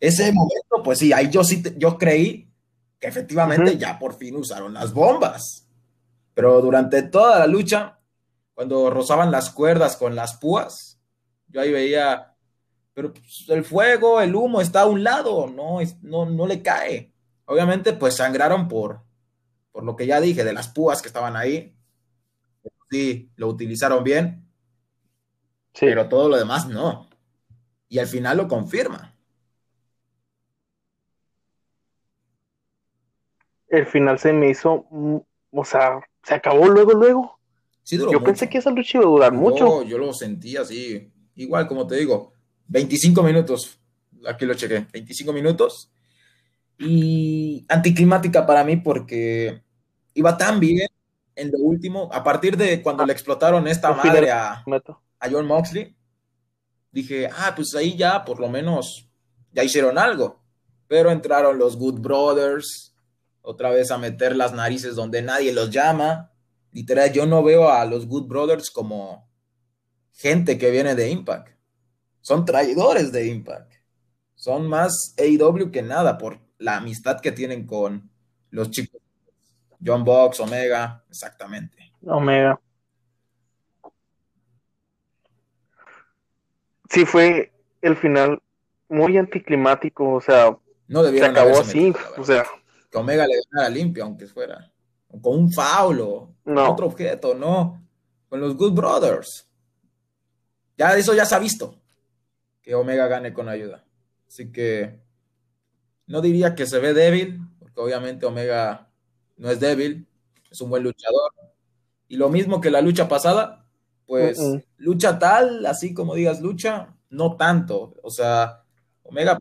[0.00, 2.50] ese momento, pues sí, ahí yo sí, yo creí
[2.98, 5.68] que efectivamente ya por fin usaron las bombas.
[6.32, 7.98] Pero durante toda la lucha,
[8.60, 11.00] cuando rozaban las cuerdas con las púas,
[11.48, 12.36] yo ahí veía,
[12.92, 17.10] pero pues, el fuego, el humo está a un lado, no, no, no le cae.
[17.46, 19.00] Obviamente, pues sangraron por,
[19.72, 21.74] por lo que ya dije, de las púas que estaban ahí.
[22.90, 24.46] Sí, lo utilizaron bien,
[25.80, 27.08] pero todo lo demás no.
[27.88, 29.16] Y al final lo confirma.
[33.68, 35.16] el final se me hizo, mm,
[35.52, 37.39] o sea, se acabó luego, luego.
[37.84, 39.82] Yo pensé que esa lucha iba a durar mucho.
[39.82, 42.32] Yo lo sentí así, igual como te digo,
[42.68, 43.78] 25 minutos,
[44.26, 45.90] aquí lo chequé, 25 minutos.
[46.78, 49.62] Y anticlimática para mí porque
[50.14, 50.88] iba tan bien
[51.34, 54.62] en lo último, a partir de cuando le explotaron esta madre a,
[55.18, 55.96] a John Moxley,
[56.92, 59.08] dije, ah, pues ahí ya por lo menos
[59.52, 60.40] ya hicieron algo.
[60.86, 62.94] Pero entraron los Good Brothers,
[63.42, 66.29] otra vez a meter las narices donde nadie los llama.
[66.72, 69.28] Literal, yo no veo a los Good Brothers como
[70.12, 71.56] gente que viene de Impact.
[72.20, 73.72] Son traidores de Impact.
[74.34, 78.10] Son más AEW que nada por la amistad que tienen con
[78.50, 79.00] los chicos.
[79.84, 81.92] John Box, Omega, exactamente.
[82.02, 82.60] Omega.
[86.90, 88.42] Sí, fue el final
[88.88, 90.56] muy anticlimático, o sea,
[90.88, 92.44] no se acabó así, o sea,
[92.90, 94.69] que Omega le ganara limpio, aunque fuera.
[95.22, 96.70] Con un faulo, no.
[96.72, 97.82] otro objeto, no.
[98.28, 99.48] Con los Good Brothers.
[100.76, 101.74] Ya eso ya se ha visto.
[102.62, 103.84] Que Omega gane con ayuda.
[104.28, 105.00] Así que
[106.06, 108.88] no diría que se ve débil, porque obviamente Omega
[109.36, 110.06] no es débil,
[110.50, 111.32] es un buen luchador.
[112.08, 113.66] Y lo mismo que la lucha pasada,
[114.06, 114.40] pues
[114.76, 117.94] lucha tal, así como digas lucha, no tanto.
[118.02, 118.62] O sea,
[119.02, 119.38] Omega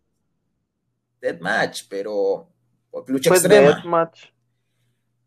[1.22, 2.49] dead match, pero
[3.07, 4.11] lucha extrema.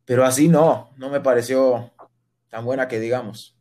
[0.05, 1.91] Pero así no, no me pareció
[2.51, 3.57] tan buena que digamos.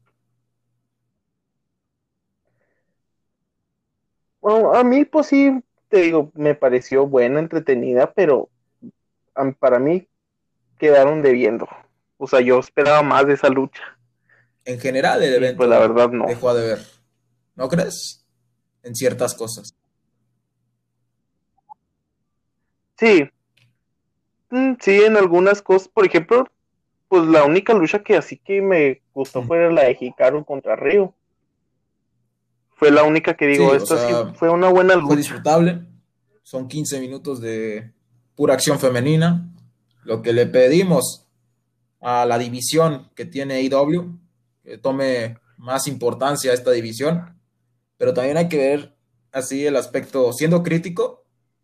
[4.41, 8.49] Bueno, a mí, pues sí, te digo, me pareció buena, entretenida, pero
[9.59, 10.07] para mí
[10.77, 11.67] quedaron debiendo.
[12.17, 13.81] O sea, yo esperaba más de esa lucha.
[14.65, 16.25] En general, el evento pues la verdad no.
[16.25, 16.79] dejó de ver.
[17.55, 18.25] ¿No crees?
[18.83, 19.75] En ciertas cosas.
[22.97, 23.29] Sí,
[24.79, 26.45] sí, en algunas cosas, por ejemplo,
[27.07, 31.13] pues la única lucha que así que me gustó fue la de Hikaru contra Ryu.
[32.73, 35.07] fue la única que digo, esto sí fue una buena lucha.
[35.07, 35.81] Fue disfrutable,
[36.41, 37.91] son 15 minutos de
[38.35, 39.47] pura acción femenina.
[40.03, 41.27] Lo que le pedimos
[41.99, 44.17] a la división que tiene IW,
[44.63, 47.37] que tome más importancia a esta división,
[47.97, 48.95] pero también hay que ver
[49.31, 51.20] así el aspecto, siendo crítico,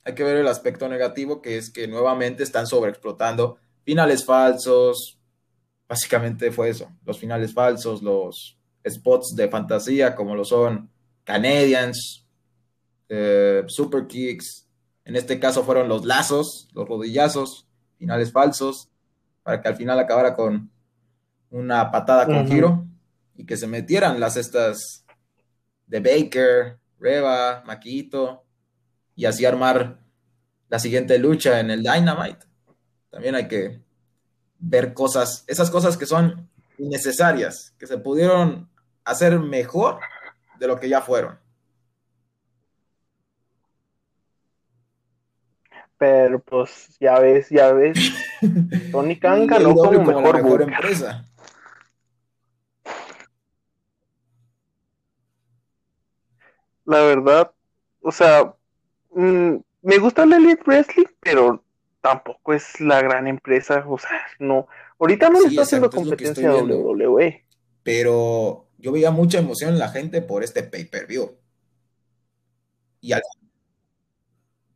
[0.08, 5.20] hay que ver el aspecto negativo, que es que nuevamente están sobreexplotando finales falsos,
[5.86, 10.90] básicamente fue eso, los finales falsos, los spots de fantasía como lo son
[11.26, 12.26] Canadians,
[13.10, 14.66] eh, Super Kicks,
[15.04, 18.88] en este caso fueron los lazos, los rodillazos, finales falsos,
[19.44, 20.72] para que al final acabara con
[21.50, 22.86] una patada con giro
[23.36, 25.06] y que se metieran las estas
[25.86, 28.47] de Baker, Reba, Maquito
[29.18, 29.98] y así armar
[30.70, 32.46] la siguiente lucha en el Dynamite.
[33.10, 33.82] También hay que
[34.60, 36.48] ver cosas, esas cosas que son
[36.78, 38.70] innecesarias, que se pudieron
[39.04, 40.00] hacer mejor
[40.60, 41.40] de lo que ya fueron.
[45.98, 47.98] Pero pues ya ves, ya ves.
[48.92, 51.26] Tony Khan ganó como, mejor, empresa.
[56.86, 57.52] La verdad,
[58.00, 58.54] o sea,
[59.20, 61.64] mm, me gusta la Elite Wrestling, pero
[62.02, 64.68] tampoco es la gran empresa, o sea, no.
[65.00, 67.46] Ahorita no le está haciendo competencia a WWE.
[67.84, 71.38] Pero yo veía mucha emoción en la gente por este pay-per-view.
[73.02, 73.22] Y al...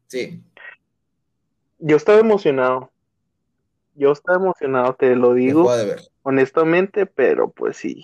[0.08, 0.44] Sí,
[1.82, 2.92] yo estaba emocionado.
[3.96, 5.70] Yo estaba emocionado, te lo digo.
[6.22, 8.04] Honestamente, pero pues sí.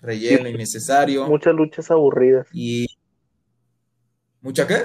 [0.00, 1.26] Relleno innecesario.
[1.26, 2.46] Muchas luchas aburridas.
[2.52, 2.86] Y.
[4.40, 4.84] ¿Mucha qué?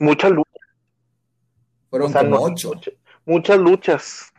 [0.00, 0.62] Muchas luchas.
[1.90, 2.72] Fueron como ocho.
[3.26, 4.32] Muchas luchas.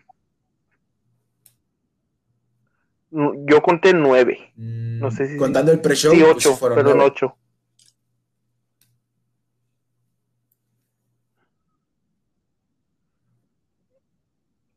[3.11, 4.51] Yo conté nueve.
[4.55, 5.37] no mm, sé si.
[5.37, 6.13] Contando el pre-show.
[6.13, 7.37] Sí, ocho, fueron pero ocho.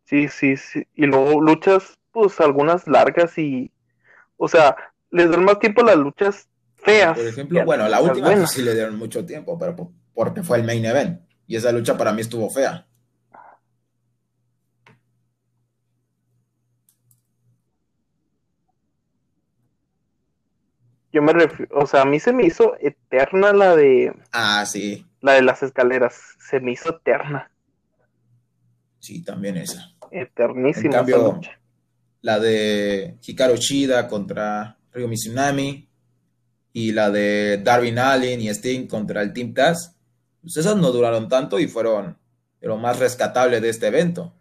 [0.04, 0.86] Sí, sí, sí.
[0.94, 3.72] Y luego luchas, pues algunas largas y,
[4.36, 4.76] o sea,
[5.10, 7.16] les dan más tiempo a las luchas feas.
[7.16, 9.74] Por ejemplo, bueno, la última sí le dieron mucho tiempo, pero
[10.14, 11.20] porque fue el main event.
[11.46, 12.86] Y esa lucha para mí estuvo fea.
[21.12, 24.12] Yo me refiero, o sea, a mí se me hizo eterna la de.
[24.32, 25.06] Ah, sí.
[25.20, 26.20] La de las escaleras.
[26.40, 27.52] Se me hizo eterna.
[28.98, 29.92] Sí, también esa.
[30.10, 30.86] Eternísima.
[30.86, 31.40] En cambio,
[32.20, 35.88] la de Hikaru Shida contra Ryo Mizunami
[36.72, 39.93] y la de Darwin Allen y Sting contra el Team Taz,
[40.44, 42.18] pues esas no duraron tanto y fueron
[42.60, 44.34] lo más rescatable de este evento.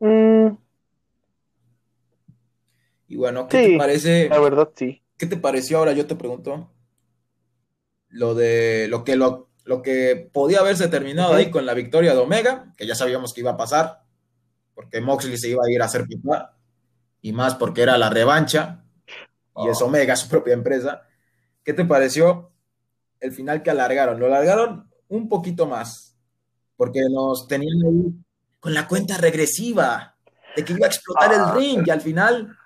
[0.00, 0.58] Mm.
[3.08, 4.28] Y bueno, ¿qué te parece?
[4.28, 5.02] La verdad, sí.
[5.16, 5.92] ¿Qué te pareció ahora?
[5.92, 6.70] Yo te pregunto
[8.10, 12.20] lo de lo que lo, lo que podía haberse terminado ahí con la victoria de
[12.20, 14.02] Omega, que ya sabíamos que iba a pasar,
[14.74, 16.58] porque Moxley se iba a ir a hacer pipa,
[17.22, 18.77] y más porque era la revancha,
[19.64, 19.80] y es.
[19.82, 21.02] Omega, su propia empresa.
[21.64, 22.52] ¿Qué te pareció
[23.20, 24.18] el final que alargaron?
[24.18, 26.16] Lo alargaron un poquito más,
[26.76, 28.14] porque nos tenían ahí
[28.60, 30.16] con la cuenta regresiva
[30.56, 31.54] de que iba a explotar el ah.
[31.54, 32.56] ring, y al final,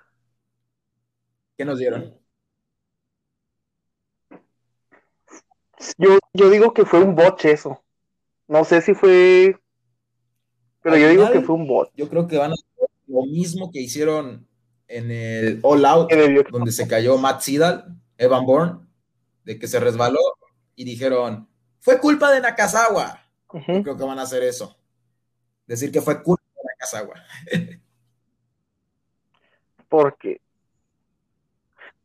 [1.56, 2.14] ¿qué nos dieron?
[5.98, 7.82] Yo, yo digo que fue un bot eso.
[8.46, 9.56] No sé si fue.
[10.82, 11.90] Pero yo digo que fue un bot.
[11.96, 14.48] Yo creo que van a hacer lo mismo que hicieron
[14.92, 16.10] en el All Out,
[16.50, 18.86] donde se cayó Matt Sidal, Evan Bourne,
[19.44, 20.20] de que se resbaló
[20.76, 21.48] y dijeron:
[21.80, 23.20] fue culpa de Nakazawa.
[23.48, 24.76] creo que van a hacer eso.
[25.66, 27.14] Decir que fue culpa de Nakazawa.
[29.88, 30.40] Porque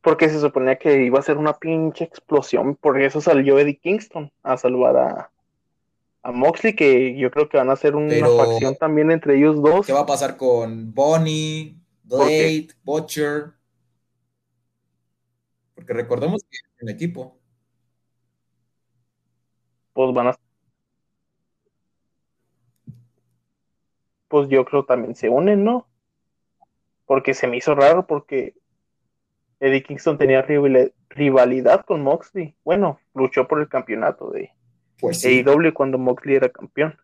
[0.07, 4.31] porque se suponía que iba a ser una pinche explosión, por eso salió Eddie Kingston
[4.41, 5.31] a salvar a,
[6.23, 9.85] a Moxley, que yo creo que van a hacer una facción también entre ellos dos.
[9.85, 11.75] ¿Qué va a pasar con Bonnie,
[12.07, 13.53] Blade, Butcher?
[15.75, 17.37] Porque recordemos que en el equipo.
[19.93, 20.35] Pues van a.
[24.27, 25.87] Pues yo creo también se unen, ¿no?
[27.05, 28.55] Porque se me hizo raro, porque
[29.59, 30.41] Eddie Kingston tenía
[31.09, 32.55] rivalidad con Moxley.
[32.63, 34.51] Bueno, luchó por el campeonato de
[34.99, 36.97] pues AEW cuando Moxley era campeón.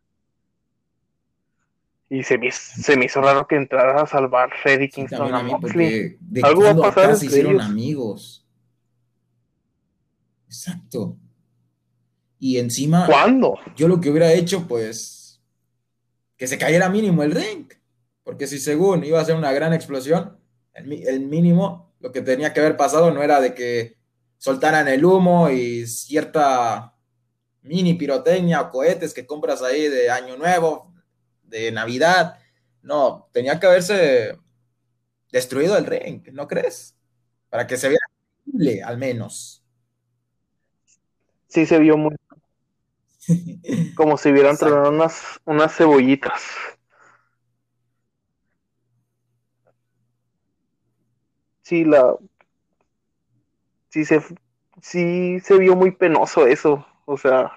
[2.13, 6.15] Y se me, se me hizo raro que entrara a salvar Eddie Kingston a, Moxley.
[6.43, 7.17] Algo va a pasar.
[7.17, 8.45] Se hicieron amigos.
[10.45, 11.17] Exacto.
[12.37, 13.07] Y encima.
[13.07, 13.57] ¿Cuándo?
[13.75, 15.41] Yo lo que hubiera hecho, pues.
[16.37, 17.65] Que se cayera mínimo el ring.
[18.23, 20.37] Porque si según iba a ser una gran explosión,
[20.75, 23.97] el, mínimo, lo que tenía que haber pasado no era de que
[24.37, 26.95] soltaran el humo y cierta
[27.63, 30.92] mini pirotecnia o cohetes que compras ahí de Año Nuevo,
[31.53, 32.39] de Navidad.
[32.81, 34.37] No, tenía que haberse
[35.31, 36.95] destruido el ring, ¿no crees?
[37.49, 38.05] Para que se viera
[38.85, 39.63] al menos.
[41.47, 42.15] Sí, se vio muy.
[43.95, 46.41] Como si hubieran traído unas, unas cebollitas.
[51.63, 52.15] sí, la,
[53.89, 54.21] sí se,
[54.81, 57.51] sí se vio muy penoso eso, o sea,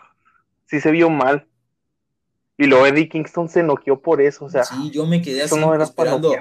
[0.67, 1.47] sí se vio mal.
[2.59, 4.65] Y luego Eddie Kingston se noqueó por eso, o sea.
[4.65, 6.33] Sí, yo me quedé así esperando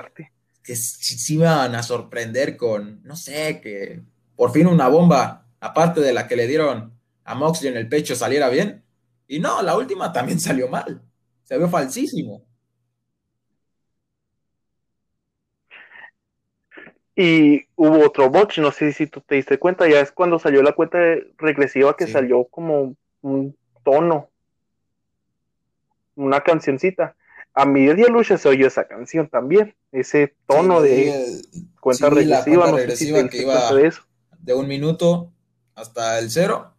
[0.65, 4.01] que sí, iban a sorprender con, no sé, que
[4.35, 6.91] por fin una bomba, aparte de la que le dieron
[7.23, 8.83] a Moxley en el pecho, saliera bien.
[9.27, 11.01] Y no, la última también salió mal.
[11.43, 12.43] Se vio falsísimo.
[17.15, 20.61] Y hubo otro botch, no sé si tú te diste cuenta, ya es cuando salió
[20.61, 20.97] la cuenta
[21.37, 24.31] regresiva que salió como un tono,
[26.15, 27.15] una cancioncita.
[27.53, 31.41] A media lucha se oyó esa canción también, ese tono de
[31.79, 34.01] cuenta regresiva, no sé si que iba de, eso.
[34.39, 35.31] de un minuto
[35.73, 36.73] hasta el cero,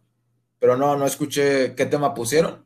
[0.59, 2.65] pero no, no escuché qué tema pusieron.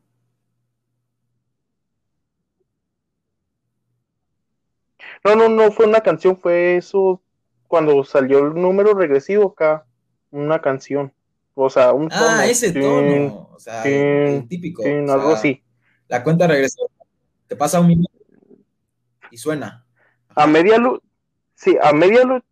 [5.24, 7.22] No, no, no fue una canción, fue eso
[7.68, 9.86] cuando salió el número regresivo acá,
[10.32, 11.14] una canción.
[11.54, 12.26] O sea, un tono.
[12.28, 13.50] Ah, ese tono.
[13.54, 14.84] o sea, el, típico.
[14.84, 15.64] algo así.
[16.12, 16.90] La cuenta regresiva.
[17.48, 18.12] Te pasa un minuto
[19.32, 19.86] y suena.
[20.36, 21.00] A media luz.
[21.56, 22.44] Sí, a media luz.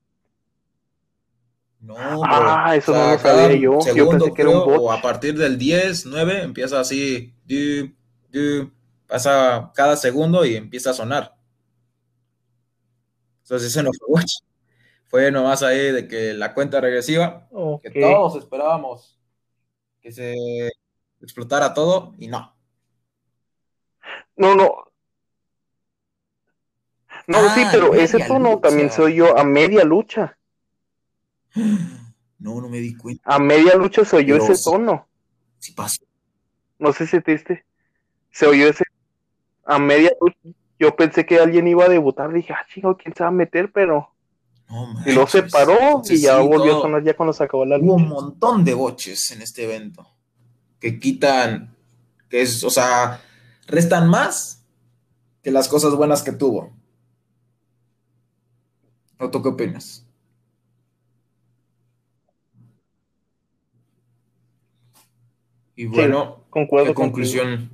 [1.82, 3.80] No, ah, eso no lo sabía yo.
[3.94, 4.80] yo pensé que era un bot.
[4.80, 7.36] O a partir del 10, 9, empieza así.
[9.08, 11.36] pasa cada segundo y empieza a sonar.
[13.44, 14.32] Entonces ese no fue watch
[15.10, 17.50] fue nomás ahí de que la cuenta regresiva,
[17.82, 19.20] que todos esperábamos
[20.00, 20.70] que se
[21.20, 22.56] explotara todo y no.
[24.40, 24.86] No, no.
[27.28, 30.38] No, sí, ah, pero ese tono también soy yo a media lucha.
[32.42, 33.22] No, no me di cuenta.
[33.26, 35.10] A media lucha se oyó ese tono.
[35.58, 35.98] Sí pasa.
[36.78, 37.66] No sé si te diste.
[38.32, 38.86] Se oyó ese.
[39.66, 40.58] A media lucha.
[40.80, 42.32] Yo pensé que alguien iba a debutar.
[42.32, 43.74] Dije, ah, chico, ¿quién se va a meter?
[43.74, 44.14] Pero
[45.06, 47.88] y lo separó y ya volvió a sonar ya cuando se acabó la lucha.
[47.88, 50.08] Hubo un montón de boches en este evento
[50.80, 51.76] que quitan,
[52.30, 53.22] que es, o sea,
[53.70, 54.66] restan más
[55.44, 56.74] que las cosas buenas que tuvo.
[59.20, 60.06] ¿O tú qué opinas?
[65.76, 67.70] Y bueno, ¿qué conclusión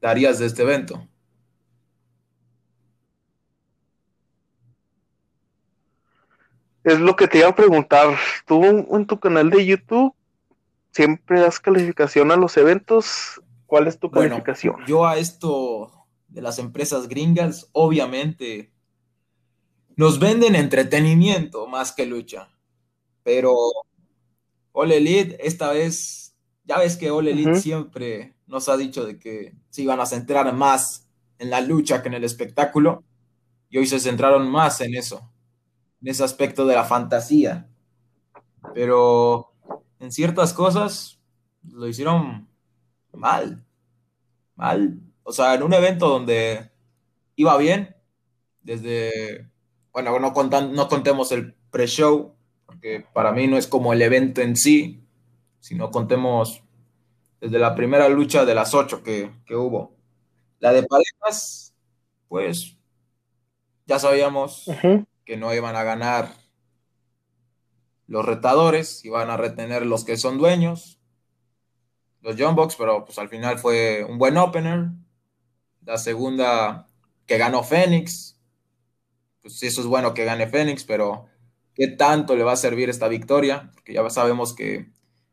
[0.00, 1.06] darías de este evento?
[6.84, 8.16] Es lo que te iba a preguntar.
[8.46, 10.14] Tú en tu canal de YouTube
[10.92, 13.42] siempre das calificación a los eventos.
[13.70, 14.74] ¿Cuál es tu calificación?
[14.86, 18.72] yo a esto de las empresas gringas, obviamente,
[19.96, 22.48] nos venden entretenimiento más que lucha.
[23.22, 23.54] Pero
[24.72, 29.54] All Elite, esta vez, ya ves que All Elite siempre nos ha dicho de que
[29.70, 31.08] se iban a centrar más
[31.38, 33.04] en la lucha que en el espectáculo.
[33.68, 35.30] Y hoy se centraron más en eso
[36.00, 37.68] en ese aspecto de la fantasía.
[38.74, 39.52] Pero
[39.98, 41.20] en ciertas cosas
[41.62, 42.48] lo hicieron
[43.12, 43.64] mal.
[44.56, 45.00] Mal.
[45.22, 46.70] O sea, en un evento donde
[47.36, 47.96] iba bien,
[48.62, 49.48] desde,
[49.92, 52.34] bueno, no, no contemos el pre-show,
[52.66, 55.02] porque para mí no es como el evento en sí,
[55.60, 56.62] sino contemos
[57.40, 59.96] desde la primera lucha de las ocho que, hubo.
[60.58, 61.74] La de parejas,
[62.28, 62.76] pues
[63.86, 64.66] ya sabíamos
[65.24, 66.34] que no iban a ganar
[68.06, 70.99] los retadores, iban a retener los que son dueños,
[72.22, 74.88] los John pero pues al final fue un buen opener.
[75.84, 76.86] La segunda
[77.26, 78.38] que ganó Fénix,
[79.40, 81.26] pues sí, eso es bueno que gane Fénix, pero
[81.74, 83.70] ¿qué tanto le va a servir esta victoria?
[83.74, 84.90] Porque ya sabemos que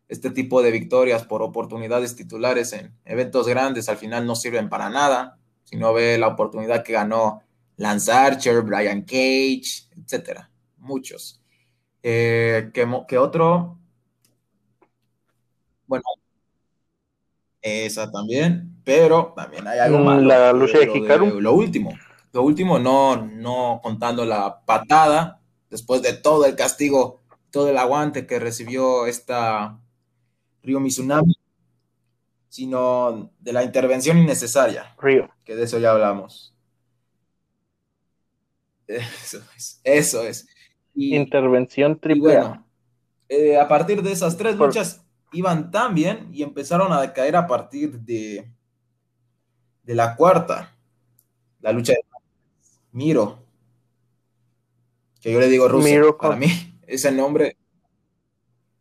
[0.07, 4.89] este tipo de victorias por oportunidades titulares en eventos grandes al final no sirven para
[4.89, 5.37] nada.
[5.63, 7.41] Si no ve la oportunidad que ganó
[7.75, 11.41] Lance Archer, Brian Cage, etcétera, muchos.
[12.01, 13.77] Eh, ¿qué, otro?
[15.87, 16.03] Bueno,
[17.61, 20.21] esa también, pero también hay algo más.
[20.21, 21.41] Mm, la lucha de Hikaru.
[21.41, 21.91] Lo último,
[22.33, 28.27] lo último, no, no contando la patada, después de todo el castigo, todo el aguante
[28.27, 29.79] que recibió esta
[30.63, 31.33] Río Mizunami,
[32.49, 34.95] sino de la intervención innecesaria.
[34.99, 35.29] Río.
[35.43, 36.53] Que de eso ya hablamos.
[38.87, 39.81] Eso es.
[39.83, 40.47] Eso es.
[40.95, 42.33] Intervención triple.
[42.33, 42.65] bueno,
[43.29, 47.47] eh, a partir de esas tres luchas iban tan bien y empezaron a decaer a
[47.47, 48.49] partir de,
[49.83, 50.75] de la cuarta.
[51.61, 51.99] La lucha de
[52.91, 53.39] Miro.
[55.21, 56.17] Que yo le digo Russo.
[56.17, 56.47] para mí,
[56.87, 57.57] ese nombre.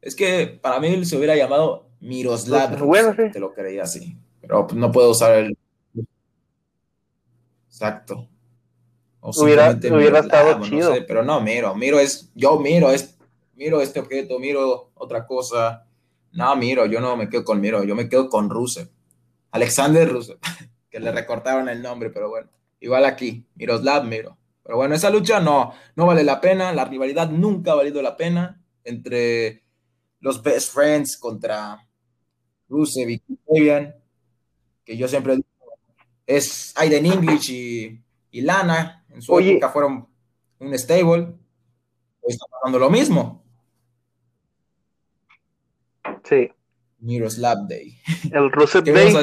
[0.01, 2.78] Es que para mí se hubiera llamado Miroslav.
[2.78, 4.16] Bueno, Te lo creía así.
[4.40, 5.59] Pero pues, no puedo usar el.
[7.68, 8.28] Exacto.
[9.20, 10.94] hubiera, estado chido.
[11.07, 13.18] pero no, miro, miro es, yo miro, es,
[13.55, 15.86] miro este objeto, miro otra cosa.
[16.33, 18.91] No, miro, yo no me quedo con miro, yo me quedo con Rusev.
[19.51, 20.39] Alexander Rusev,
[20.91, 22.51] que le recortaron el nombre, pero bueno,
[22.81, 24.37] igual aquí, Miroslav Miro.
[24.62, 28.16] Pero bueno, esa lucha no, no vale la pena, la rivalidad nunca ha valido la
[28.16, 29.64] pena entre
[30.20, 31.87] los best friends contra
[32.68, 33.95] Rusev y Kevin,
[34.85, 35.49] que yo siempre digo,
[36.27, 38.03] es Aiden English y,
[38.33, 40.09] y Lana, en su época fueron
[40.59, 41.29] un stable,
[42.20, 43.45] hoy está pasando lo mismo.
[46.29, 46.53] Sí.
[46.99, 47.99] Miroslav Day.
[48.33, 49.14] El Rusev Day.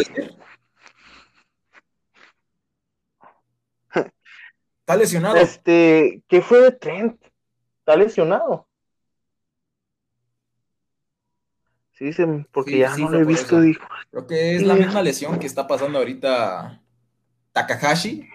[4.79, 5.35] Está lesionado.
[5.35, 7.21] Este, ¿qué fue de Trent?
[7.79, 8.67] Está lesionado.
[11.91, 13.59] Sí, dicen, porque ya no lo he visto.
[13.59, 13.85] Dijo.
[14.11, 16.81] Creo que es la misma lesión que está pasando ahorita
[17.51, 18.27] Takahashi,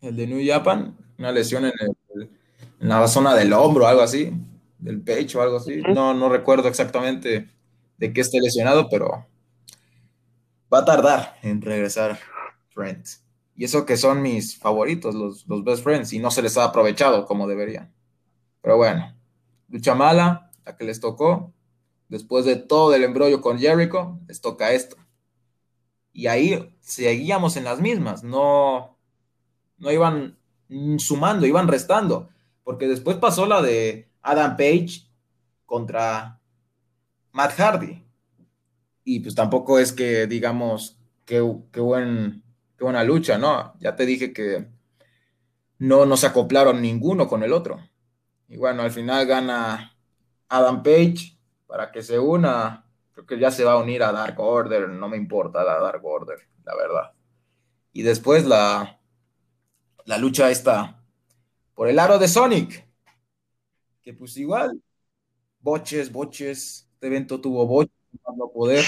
[0.00, 0.96] el de New Japan.
[1.18, 1.72] Una lesión en,
[2.14, 4.32] en la zona del hombro, algo así,
[4.78, 5.80] del pecho, algo así.
[5.82, 7.53] No, no recuerdo exactamente
[8.04, 9.26] de que esté lesionado, pero
[10.72, 12.18] va a tardar en regresar
[12.74, 13.06] Trent.
[13.56, 16.64] Y eso que son mis favoritos, los, los best friends, y no se les ha
[16.64, 17.94] aprovechado como deberían.
[18.60, 19.16] Pero bueno,
[19.70, 21.54] lucha mala, la que les tocó.
[22.08, 24.96] Después de todo el embrollo con Jericho, les toca esto.
[26.12, 28.98] Y ahí seguíamos en las mismas, no,
[29.78, 30.36] no iban
[30.98, 32.28] sumando, iban restando.
[32.64, 35.08] Porque después pasó la de Adam Page
[35.64, 36.42] contra
[37.34, 38.00] Matt Hardy.
[39.02, 42.42] Y pues tampoco es que digamos qué, buen,
[42.78, 43.74] qué buena lucha, ¿no?
[43.80, 44.68] Ya te dije que
[45.78, 47.80] no nos acoplaron ninguno con el otro.
[48.48, 49.98] Y bueno, al final gana
[50.48, 52.86] Adam Page para que se una.
[53.12, 56.04] Creo que ya se va a unir a Dark Order, no me importa la Dark
[56.04, 57.12] Order, la verdad.
[57.92, 59.00] Y después la,
[60.04, 61.04] la lucha está
[61.74, 62.86] por el aro de Sonic,
[64.02, 64.80] que pues igual,
[65.60, 67.86] boches, boches, este evento tuvo voz,
[68.34, 68.82] no poder.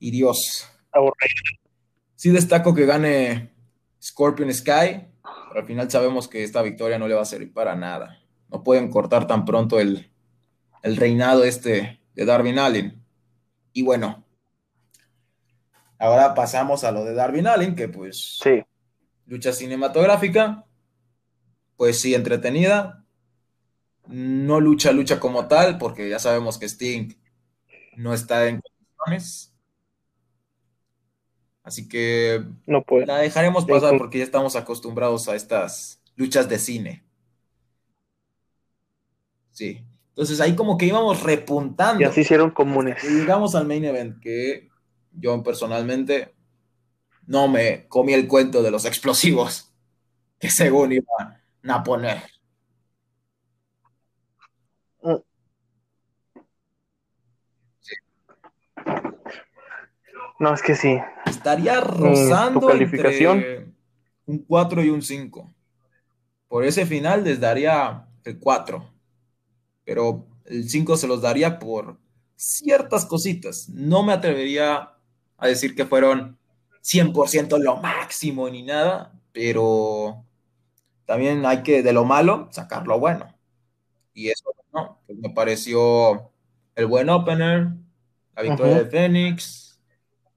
[0.00, 0.68] Y Dios.
[2.16, 3.54] Sí destaco que gane
[4.02, 7.76] Scorpion Sky, pero al final sabemos que esta victoria no le va a servir para
[7.76, 8.18] nada.
[8.48, 10.10] No pueden cortar tan pronto el,
[10.82, 13.00] el reinado este de Darwin Allen.
[13.72, 14.24] Y bueno,
[15.96, 18.64] ahora pasamos a lo de Darwin Allen, que pues sí.
[19.26, 20.66] lucha cinematográfica,
[21.76, 22.99] pues sí, entretenida,
[24.10, 27.14] no lucha, lucha como tal, porque ya sabemos que Sting
[27.96, 29.54] no está en condiciones.
[31.62, 33.06] Así que no puede.
[33.06, 37.04] la dejaremos pasar porque ya estamos acostumbrados a estas luchas de cine.
[39.52, 39.84] Sí.
[40.08, 42.00] Entonces ahí como que íbamos repuntando.
[42.00, 43.02] Ya se hicieron comunes.
[43.04, 44.68] Y llegamos al main event que
[45.12, 46.34] yo personalmente
[47.26, 49.72] no me comí el cuento de los explosivos
[50.38, 52.22] que según iban a poner.
[60.40, 60.98] No, es que sí.
[61.26, 63.44] Estaría rozando calificación?
[64.24, 65.52] un 4 y un 5.
[66.48, 68.90] Por ese final les daría el 4.
[69.84, 71.98] Pero el 5 se los daría por
[72.36, 73.68] ciertas cositas.
[73.68, 74.94] No me atrevería
[75.36, 76.38] a decir que fueron
[76.82, 80.24] 100% lo máximo ni nada, pero
[81.04, 83.26] también hay que de lo malo sacar lo bueno.
[84.14, 86.30] Y eso no, pues me pareció
[86.74, 87.68] el buen opener,
[88.34, 89.69] la victoria de Phoenix,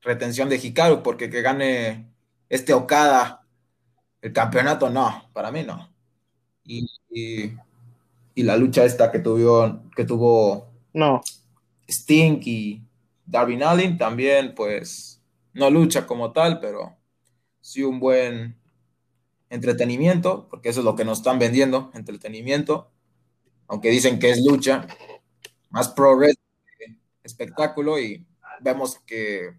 [0.03, 2.07] retención de Hikaru, porque que gane
[2.49, 3.45] este Okada
[4.21, 5.91] el campeonato, no, para mí no.
[6.63, 6.87] Y,
[8.35, 11.21] la lucha esta que, tuvo, que tuvo no.
[11.87, 12.81] Sting y
[13.25, 15.21] Darwin Allin también, pues
[15.53, 16.95] no lucha como tal, pero
[17.61, 18.55] sí un buen
[19.49, 22.89] entretenimiento, porque eso es lo que nos están vendiendo, entretenimiento,
[23.67, 24.87] aunque dicen que es lucha,
[25.69, 26.17] más pro
[27.23, 28.25] espectáculo y
[28.61, 29.53] vemos que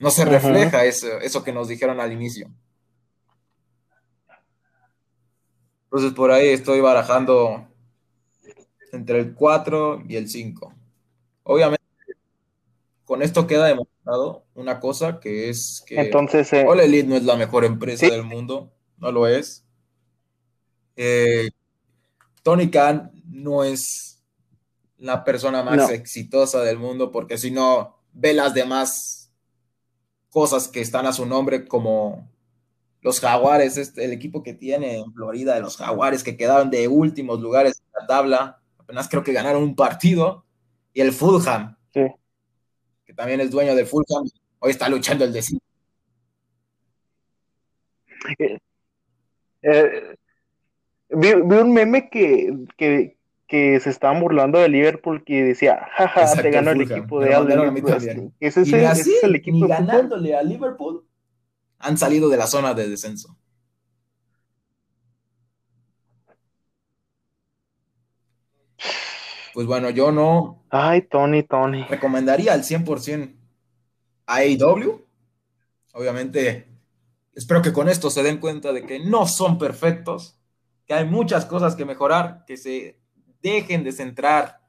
[0.00, 2.50] no se refleja eso, eso que nos dijeron al inicio.
[5.84, 7.68] Entonces por ahí estoy barajando
[8.92, 10.74] entre el 4 y el 5.
[11.42, 11.84] Obviamente,
[13.04, 17.24] con esto queda demostrado una cosa que es que Entonces, eh, All Elite no es
[17.24, 19.64] la mejor empresa del mundo, no lo es.
[20.96, 21.50] Eh,
[22.42, 24.22] Tony Khan no es
[24.96, 29.19] la persona más exitosa del mundo porque si no ve las demás
[30.30, 32.28] cosas que están a su nombre como
[33.02, 36.88] los Jaguares, este, el equipo que tiene en Florida de los Jaguares que quedaron de
[36.88, 40.44] últimos lugares en la tabla, apenas creo que ganaron un partido,
[40.92, 44.24] y el Fulham, que también es dueño del Fulham,
[44.58, 45.64] hoy está luchando el descenso.
[48.38, 48.58] Eh,
[49.62, 50.16] eh,
[51.08, 53.16] vi, un meme que, que,
[53.50, 57.50] que, se estaban burlando de Liverpool que decía, jaja, te ganó el equipo de Al
[58.40, 61.04] ¿Es ese, es el equipo ganándole a Liverpool
[61.80, 63.36] han salido de la zona de descenso.
[69.54, 70.62] Pues bueno, yo no.
[70.70, 71.84] Ay, Tony, Tony.
[71.84, 73.34] Recomendaría al 100%
[74.26, 75.04] a AEW.
[75.92, 76.68] Obviamente,
[77.34, 80.38] espero que con esto se den cuenta de que no son perfectos,
[80.86, 82.99] que hay muchas cosas que mejorar, que se
[83.42, 84.60] dejen de centrar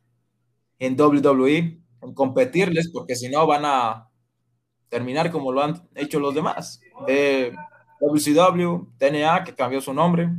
[0.79, 1.57] en WWE,
[2.01, 4.09] en competirles, porque si no van a
[4.89, 6.81] terminar como lo han hecho los demás.
[8.01, 10.29] WCW, TNA, que cambió su nombre.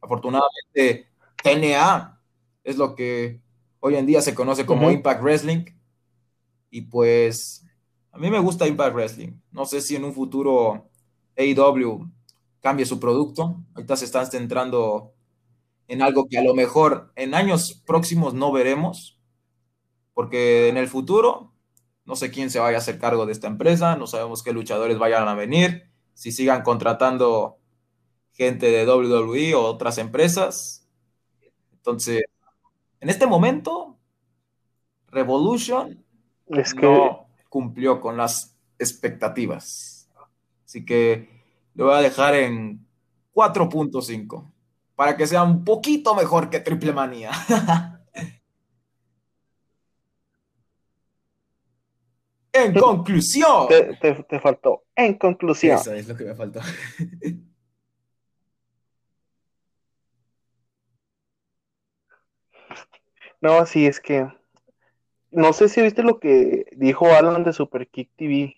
[0.00, 1.08] Afortunadamente,
[1.42, 2.20] TNA
[2.62, 3.40] es lo que
[3.80, 5.64] hoy en día se conoce como Impact Wrestling.
[6.70, 7.64] Y pues
[8.10, 9.32] a mí me gusta Impact Wrestling.
[9.52, 10.90] No sé si en un futuro
[11.36, 12.10] AEW
[12.60, 13.62] cambie su producto.
[13.74, 15.13] Ahorita se están centrando
[15.88, 19.20] en algo que a lo mejor en años próximos no veremos,
[20.12, 21.52] porque en el futuro
[22.04, 24.98] no sé quién se vaya a hacer cargo de esta empresa, no sabemos qué luchadores
[24.98, 27.58] vayan a venir, si sigan contratando
[28.32, 30.88] gente de WWE o otras empresas.
[31.72, 32.22] Entonces,
[33.00, 33.98] en este momento,
[35.08, 36.04] Revolution
[36.48, 36.82] es que...
[36.82, 40.10] no cumplió con las expectativas.
[40.64, 41.28] Así que
[41.74, 42.86] lo voy a dejar en
[43.32, 44.53] 4.5
[44.94, 47.30] para que sea un poquito mejor que Triple Manía.
[52.54, 53.68] En conclusión.
[53.68, 54.84] Te, faltó.
[54.94, 55.76] En conclusión.
[55.76, 56.60] Eso es lo que me faltó.
[63.40, 64.28] no, así es que.
[65.32, 68.56] No sé si viste lo que dijo Alan de Super Kick TV.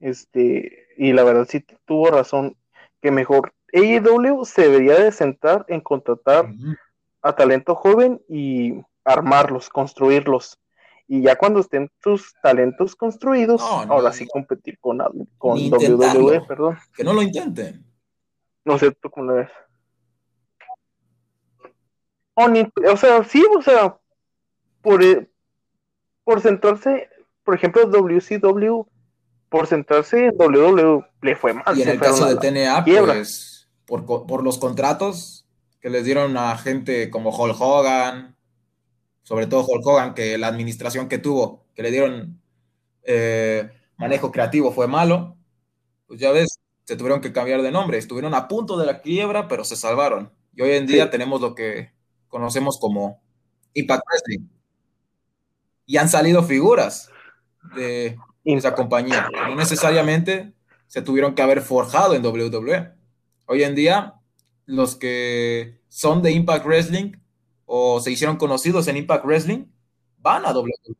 [0.00, 2.56] Este, y la verdad sí tuvo razón.
[3.00, 6.52] Que mejor AEW se debería de sentar en contratar
[7.22, 10.58] a talento joven y armarlos, construirlos
[11.12, 14.98] y ya cuando estén tus talentos construidos, ahora sí competir con,
[15.36, 16.78] con WWE, perdón.
[16.94, 17.84] Que no lo intenten.
[18.64, 19.50] No sé tú cómo lo ves.
[22.34, 23.98] O, sea, sí, o sea,
[24.80, 25.28] por, eh,
[26.24, 27.10] por centrarse,
[27.44, 28.86] por ejemplo, WCW,
[29.50, 31.76] por centrarse en WWE le fue mal.
[31.76, 35.46] Y en el caso de TNA, pues, por, por los contratos
[35.80, 38.36] que les dieron a gente como Hulk Hogan,
[39.22, 42.40] sobre todo Hulk Hogan, que la administración que tuvo, que le dieron
[43.02, 45.36] eh, manejo creativo fue malo,
[46.06, 49.48] pues ya ves, se tuvieron que cambiar de nombre, estuvieron a punto de la quiebra,
[49.48, 50.32] pero se salvaron.
[50.54, 51.92] Y hoy en día tenemos lo que
[52.28, 53.22] conocemos como
[53.74, 54.46] Impact Wrestling.
[55.86, 57.10] Y han salido figuras
[57.74, 60.52] de esa compañía, que no necesariamente
[60.86, 62.92] se tuvieron que haber forjado en WWE.
[63.46, 64.14] Hoy en día,
[64.66, 67.12] los que son de Impact Wrestling
[67.66, 69.66] o se hicieron conocidos en Impact Wrestling,
[70.18, 70.96] van a WWE.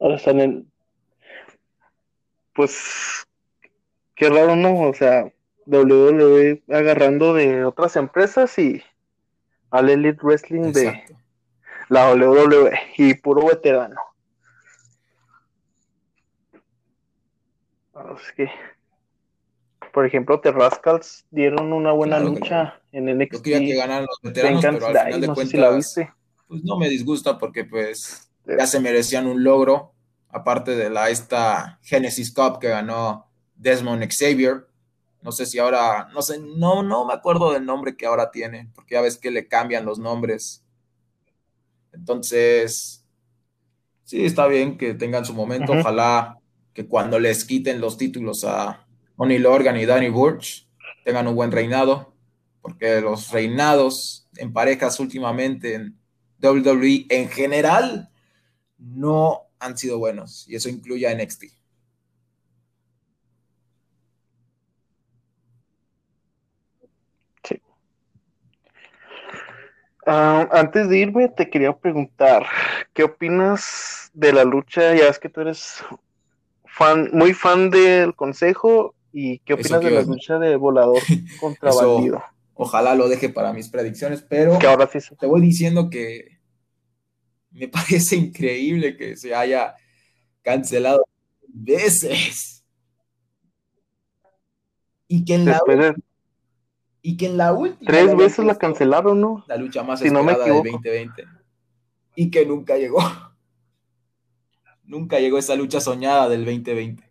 [0.00, 0.72] Ahora están en.
[2.54, 3.24] Pues.
[4.14, 4.88] Qué raro, ¿no?
[4.88, 5.32] O sea,
[5.66, 8.82] WWE agarrando de otras empresas y
[9.70, 11.04] al Elite Wrestling de
[11.88, 13.96] la WWE y puro veterano.
[17.94, 18.48] Es que
[19.92, 23.46] por ejemplo, Terrascals dieron una buena lucha en el NXT.
[23.46, 25.94] Yo que ganar los veteranos, pero al final de cuentas,
[26.48, 29.92] pues no me disgusta porque pues ya se merecían un logro,
[30.28, 34.66] aparte de la esta Genesis Cup que ganó Desmond Xavier.
[35.20, 38.70] No sé si ahora, no sé, no, no me acuerdo del nombre que ahora tiene,
[38.74, 40.64] porque ya ves que le cambian los nombres.
[41.92, 43.04] Entonces,
[44.04, 45.72] sí, está bien que tengan su momento.
[45.72, 46.41] Ojalá
[46.72, 48.86] que cuando les quiten los títulos a,
[49.16, 50.66] O'Neill Organ y Danny Burch
[51.04, 52.14] tengan un buen reinado,
[52.60, 55.98] porque los reinados en parejas últimamente en
[56.42, 58.10] WWE en general
[58.78, 61.44] no han sido buenos, y eso incluye a NXT.
[70.04, 72.44] Ah, antes de irme, te quería preguntar,
[72.92, 74.96] ¿qué opinas de la lucha?
[74.96, 75.84] Ya es que tú eres
[76.72, 81.02] fan, muy fan del consejo ¿Y qué opinas de la lucha de volador
[81.40, 82.22] contra bandido?
[82.54, 86.38] Ojalá lo deje para mis predicciones, pero que ahora sí te voy diciendo que
[87.50, 89.74] me parece increíble que se haya
[90.42, 91.04] cancelado
[91.48, 92.64] veces.
[95.08, 95.60] Y que en la
[97.04, 99.44] y que en la última tres veces la cancelaron, ¿no?
[99.48, 101.24] La lucha más esperada del 2020.
[102.14, 103.00] Y que nunca llegó.
[104.92, 107.02] Nunca llegó esa lucha soñada del 2020.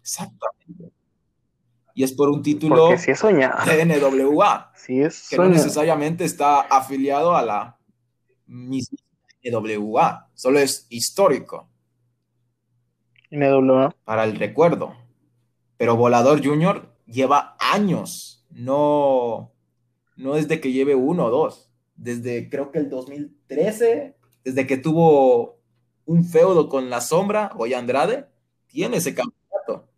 [0.00, 0.92] Exactamente.
[1.94, 4.72] Y es por un título Porque es de NWA.
[4.86, 7.78] Sí es que no necesariamente está afiliado a la
[8.46, 8.98] misma
[9.42, 10.30] NWA.
[10.32, 11.68] Solo es histórico.
[13.30, 13.94] NWA.
[14.04, 14.94] Para el recuerdo.
[15.76, 18.46] Pero Volador Junior lleva años.
[18.50, 19.52] No,
[20.16, 21.72] no es de que lleve uno o dos.
[21.96, 24.16] Desde creo que el 2013,
[24.46, 25.58] desde que tuvo
[26.04, 28.28] un feudo con la sombra, Hoy Andrade,
[28.68, 29.88] tiene ese campeonato.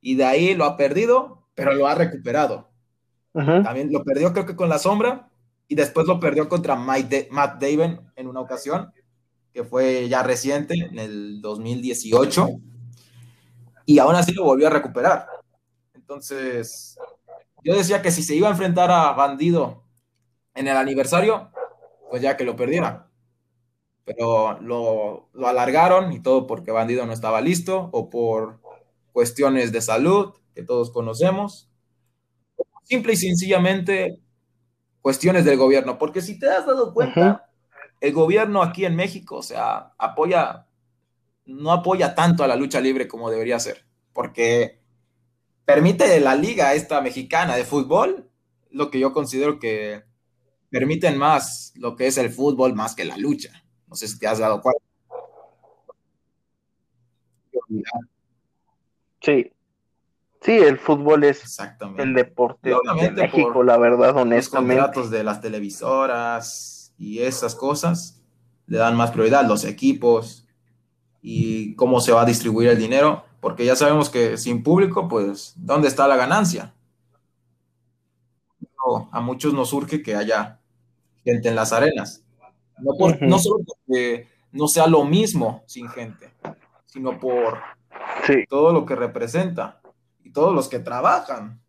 [0.00, 2.70] Y de ahí lo ha perdido, pero lo ha recuperado.
[3.34, 5.28] También lo perdió creo que con la sombra
[5.68, 8.90] y después lo perdió contra Matt Daven en una ocasión,
[9.52, 12.48] que fue ya reciente, en el 2018
[13.84, 15.26] y aún así lo volvió a recuperar.
[15.94, 16.96] Entonces,
[17.62, 19.84] yo decía que si se iba a enfrentar a Bandido
[20.54, 21.50] en el aniversario,
[22.08, 23.07] pues ya que lo perdiera.
[24.08, 28.58] Pero lo, lo alargaron y todo porque Bandido no estaba listo o por
[29.12, 31.68] cuestiones de salud que todos conocemos.
[32.84, 34.18] Simple y sencillamente
[35.02, 37.50] cuestiones del gobierno, porque si te has dado cuenta,
[38.00, 40.66] el gobierno aquí en México, o sea, apoya
[41.44, 44.80] no apoya tanto a la lucha libre como debería ser, porque
[45.64, 48.30] permite la liga esta mexicana de fútbol,
[48.70, 50.04] lo que yo considero que
[50.70, 53.64] permiten más lo que es el fútbol más que la lucha.
[53.88, 54.82] No sé si te has dado cuenta.
[59.20, 59.52] Sí.
[60.40, 61.58] Sí, el fútbol es
[61.98, 64.76] el deporte de México, la verdad, honestamente.
[64.76, 68.22] Los contratos de las televisoras y esas cosas
[68.66, 69.46] le dan más prioridad.
[69.46, 70.48] Los equipos,
[71.20, 75.54] y cómo se va a distribuir el dinero, porque ya sabemos que sin público, pues,
[75.56, 76.74] ¿dónde está la ganancia?
[79.12, 80.60] a muchos nos surge que haya
[81.22, 82.24] gente en las arenas.
[82.80, 86.30] No, no solo porque no sea lo mismo sin gente,
[86.86, 87.58] sino por
[88.48, 89.80] todo lo que representa
[90.22, 91.60] y todos los que trabajan.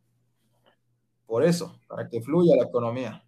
[1.25, 3.23] Por eso, para que fluya la economía.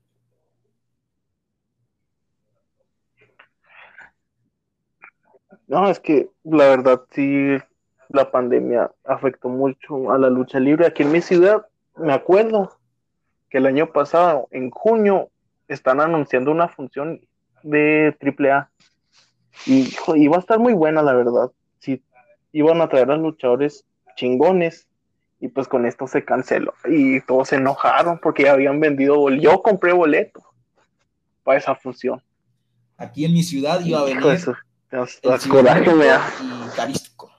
[5.67, 7.57] No, es que la verdad sí,
[8.09, 10.85] la pandemia afectó mucho a la lucha libre.
[10.85, 12.77] Aquí en mi ciudad, me acuerdo
[13.49, 15.29] que el año pasado, en junio,
[15.67, 17.21] están anunciando una función
[17.63, 18.69] de AAA.
[19.65, 21.51] Y iba a estar muy buena, la verdad.
[21.79, 22.03] Sí,
[22.51, 23.85] iban a traer a luchadores
[24.15, 24.87] chingones.
[25.39, 26.73] Y pues con esto se canceló.
[26.85, 29.43] Y todos se enojaron porque ya habían vendido boletos.
[29.43, 30.43] Yo compré boleto
[31.43, 32.21] para esa función.
[32.97, 34.23] Aquí en mi ciudad iba a venir y
[36.75, 37.31] carístico.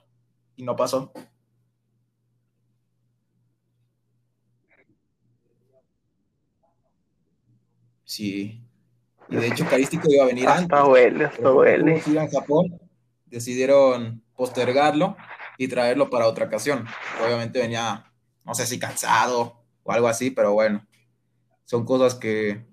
[0.55, 1.13] Y no pasó.
[8.03, 8.62] Sí.
[9.33, 10.93] Y de hecho, Carístico iba a venir hasta antes.
[10.93, 12.01] Huele, hasta huele.
[12.05, 12.79] en Japón,
[13.25, 15.17] decidieron postergarlo
[15.57, 16.85] y traerlo para otra ocasión.
[17.23, 18.11] Obviamente venía,
[18.45, 20.85] no sé si cansado o algo así, pero bueno,
[21.65, 22.65] son cosas que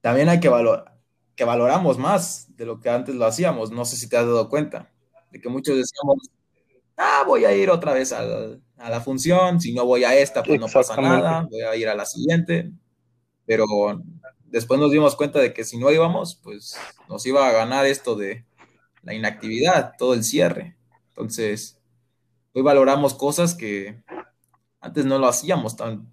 [0.00, 0.98] también hay que valorar
[1.38, 3.70] que valoramos más de lo que antes lo hacíamos.
[3.70, 4.90] No sé si te has dado cuenta
[5.30, 6.28] de que muchos decíamos,
[6.96, 10.58] ah, voy a ir otra vez a la, función, si no voy a esta, pues
[10.58, 12.72] no pasa nada, voy a ir a la siguiente.
[13.46, 13.64] Pero
[14.50, 18.16] después nos dimos cuenta de que si no íbamos, pues nos iba a ganar esto
[18.16, 18.44] de
[19.02, 20.76] la inactividad, todo el cierre.
[21.10, 21.78] Entonces,
[22.52, 24.02] hoy valoramos cosas que
[24.80, 26.12] antes no lo hacíamos tan,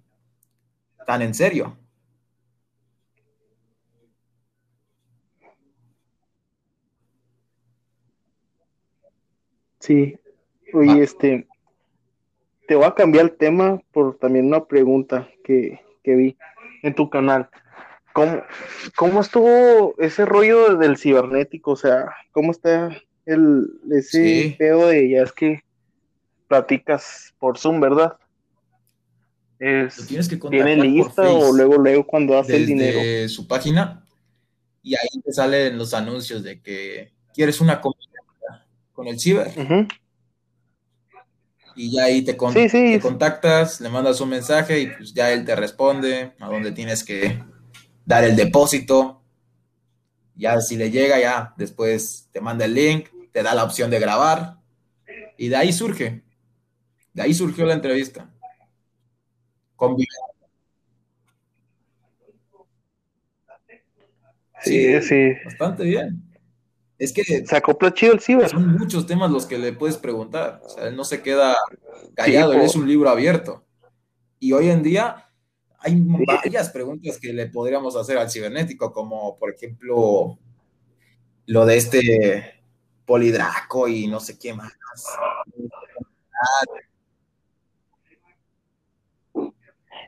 [1.06, 1.76] tan en serio.
[9.86, 10.18] Sí,
[10.72, 11.04] oye, ah.
[11.04, 11.46] este,
[12.66, 16.36] te voy a cambiar el tema por también una pregunta que, vi
[16.82, 17.48] en tu canal.
[18.16, 18.42] ¿Cómo,
[18.96, 21.72] ¿Cómo, estuvo ese rollo del cibernético?
[21.72, 22.88] O sea, ¿cómo está
[23.26, 25.60] el, ese pedo de ya es que
[26.48, 28.16] platicas por Zoom, ¿verdad?
[29.58, 33.28] Es, tienes que ¿Tiene lista o luego, luego cuando hace el dinero?
[33.28, 34.02] su página
[34.82, 38.00] y ahí te salen los anuncios de que quieres una comida
[38.94, 39.52] con el ciber.
[41.74, 46.32] Y ya ahí te, contactas, le mandas un mensaje y pues ya él te responde
[46.40, 47.44] a dónde tienes que
[48.06, 49.20] dar el depósito.
[50.36, 53.98] Ya si le llega, ya después te manda el link, te da la opción de
[53.98, 54.58] grabar
[55.36, 56.22] Y de ahí surge,
[57.12, 58.30] de ahí surgió la entrevista.
[64.62, 65.32] Sí, sí.
[65.44, 66.22] Bastante bien.
[66.98, 68.48] Es que se acopla chido el ciber.
[68.48, 70.62] Son muchos temas los que le puedes preguntar.
[70.64, 71.54] O sea, él no se queda
[72.14, 73.64] callado, él es un libro abierto.
[74.38, 75.25] Y hoy en día
[75.80, 75.94] hay
[76.26, 80.38] varias preguntas que le podríamos hacer al cibernético, como por ejemplo
[81.46, 82.56] lo de este
[83.04, 84.72] Polidraco y no sé qué más.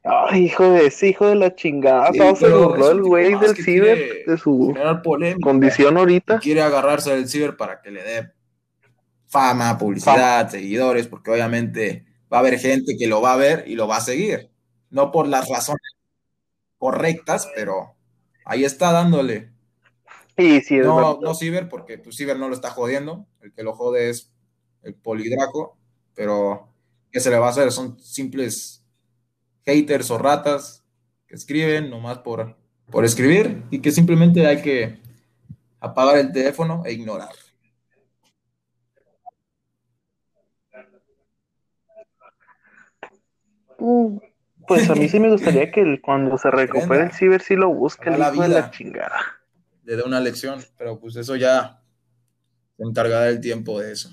[0.04, 2.10] Ay, hijo de ese hijo de la chingada.
[2.12, 4.74] se burló el güey del ciber de su
[5.42, 6.38] condición ahorita.
[6.38, 8.32] Quiere agarrarse del ciber para que le dé
[9.26, 13.74] fama, publicidad, seguidores, porque obviamente va a haber gente que lo va a ver y
[13.74, 14.50] lo va a seguir.
[14.90, 15.82] No por las razones
[16.78, 17.94] correctas, pero
[18.44, 19.50] ahí está dándole.
[20.36, 23.26] Sí, sí, no, no Ciber, porque tu Ciber no lo está jodiendo.
[23.40, 24.32] El que lo jode es
[24.82, 25.76] el Polidraco,
[26.14, 26.68] pero
[27.10, 27.72] ¿qué se le va a hacer?
[27.72, 28.84] Son simples
[29.66, 30.84] haters o ratas
[31.26, 32.56] que escriben nomás por,
[32.90, 34.98] por escribir y que simplemente hay que
[35.80, 37.30] apagar el teléfono e ignorar.
[43.78, 44.18] Mm,
[44.68, 48.10] pues a mí sí me gustaría que cuando se recupere el ciber sí lo busque
[48.10, 49.20] el la de la chingada.
[49.84, 51.82] Le dé una lección, pero pues eso ya
[52.76, 54.10] se encargará el tiempo de eso.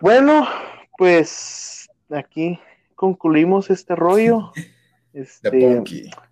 [0.00, 0.48] Bueno,
[0.96, 2.58] pues aquí
[2.94, 4.52] concluimos este rollo.
[5.12, 5.50] Este,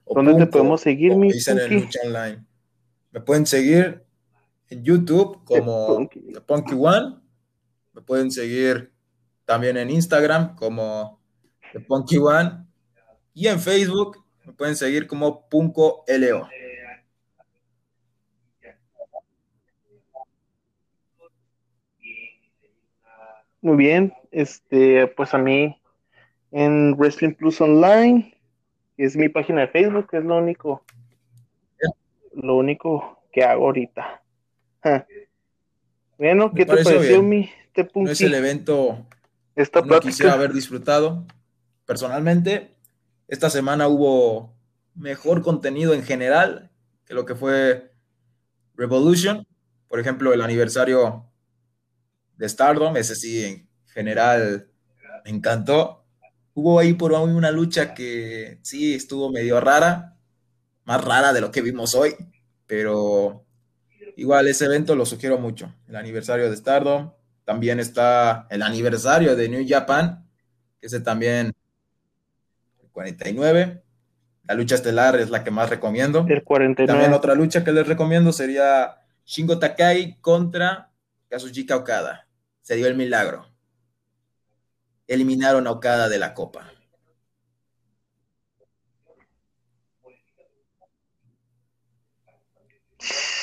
[0.06, 2.44] ¿Dónde te podemos seguir, mi dicen en Lucha Online.
[3.10, 4.04] Me pueden seguir
[4.70, 6.74] en YouTube como The Punky.
[6.74, 7.16] One.
[7.92, 8.92] Me pueden seguir
[9.44, 11.20] también en Instagram como
[11.72, 12.66] The Punky One.
[13.34, 16.48] Y en Facebook me pueden seguir como Punco LO.
[23.60, 25.76] Muy bien, este, pues a mí
[26.52, 28.34] en Wrestling Plus Online,
[28.96, 30.82] es mi página de Facebook, es lo único,
[32.34, 34.22] lo único que hago ahorita.
[36.16, 37.50] Bueno, ¿qué te pareció mi
[37.94, 39.06] No es el evento
[39.58, 41.26] esta quisiera haber disfrutado.
[41.84, 42.76] Personalmente,
[43.26, 44.54] esta semana hubo
[44.94, 46.70] mejor contenido en general
[47.04, 47.90] que lo que fue
[48.76, 49.44] Revolution.
[49.88, 51.28] Por ejemplo, el aniversario
[52.36, 54.70] de Stardom, ese sí, en general
[55.24, 56.04] me encantó.
[56.54, 60.16] Hubo ahí por hoy una lucha que sí estuvo medio rara,
[60.84, 62.14] más rara de lo que vimos hoy,
[62.64, 63.44] pero
[64.20, 65.74] igual ese evento lo sugiero mucho.
[65.88, 67.12] El aniversario de Stardom,
[67.44, 70.28] también está el aniversario de New Japan,
[70.80, 71.52] que ese también,
[72.82, 73.82] el 49.
[74.44, 76.26] La lucha estelar es la que más recomiendo.
[76.28, 76.86] El 49.
[76.86, 80.90] También otra lucha que les recomiendo sería Shingo Takai contra
[81.28, 82.28] Kazuchika Okada
[82.68, 83.46] se dio el milagro.
[85.06, 86.70] Eliminaron a Okada de la Copa.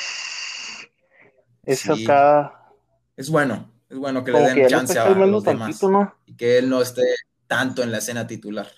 [3.16, 5.80] Es bueno, es bueno que le den chance a los demás
[6.26, 7.02] y que él no esté
[7.46, 8.68] tanto en la escena titular.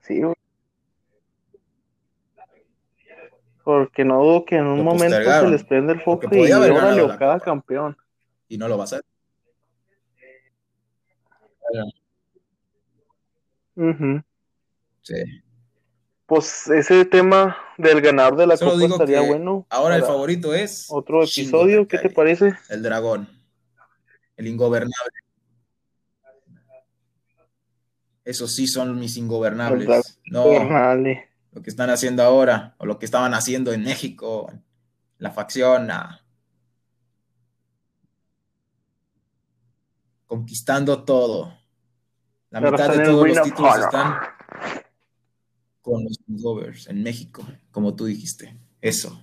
[0.00, 0.20] Sí,
[3.64, 7.18] Porque no dudo que en un momento se les prende el foco y órale o
[7.18, 7.96] cada campeón.
[8.48, 9.02] Y no lo va a hacer.
[15.02, 15.14] Sí.
[16.26, 19.64] Pues ese tema del ganador de la Copa estaría bueno.
[19.70, 20.86] Ahora el favorito es.
[20.88, 22.54] Otro episodio, ¿qué te parece?
[22.68, 23.28] El dragón.
[24.36, 25.14] El ingobernable.
[28.24, 30.20] Esos sí son mis ingobernables.
[30.26, 30.46] No
[31.52, 34.52] lo que están haciendo ahora o lo que estaban haciendo en México,
[35.16, 35.88] la facción,
[40.26, 41.56] conquistando todo.
[42.50, 44.18] La mitad de todos los títulos están
[45.86, 48.56] con los Movers en México, como tú dijiste.
[48.80, 49.22] Eso.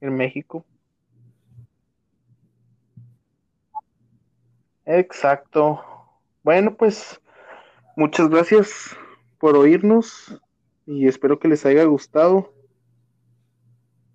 [0.00, 0.64] En México.
[4.84, 5.80] Exacto.
[6.42, 7.20] Bueno, pues
[7.96, 8.96] muchas gracias
[9.38, 10.40] por oírnos
[10.86, 12.52] y espero que les haya gustado.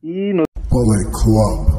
[0.01, 1.77] Y nos Bullet Club.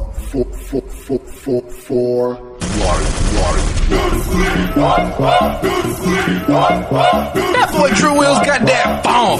[7.49, 9.39] That boy True Will's got that bomb.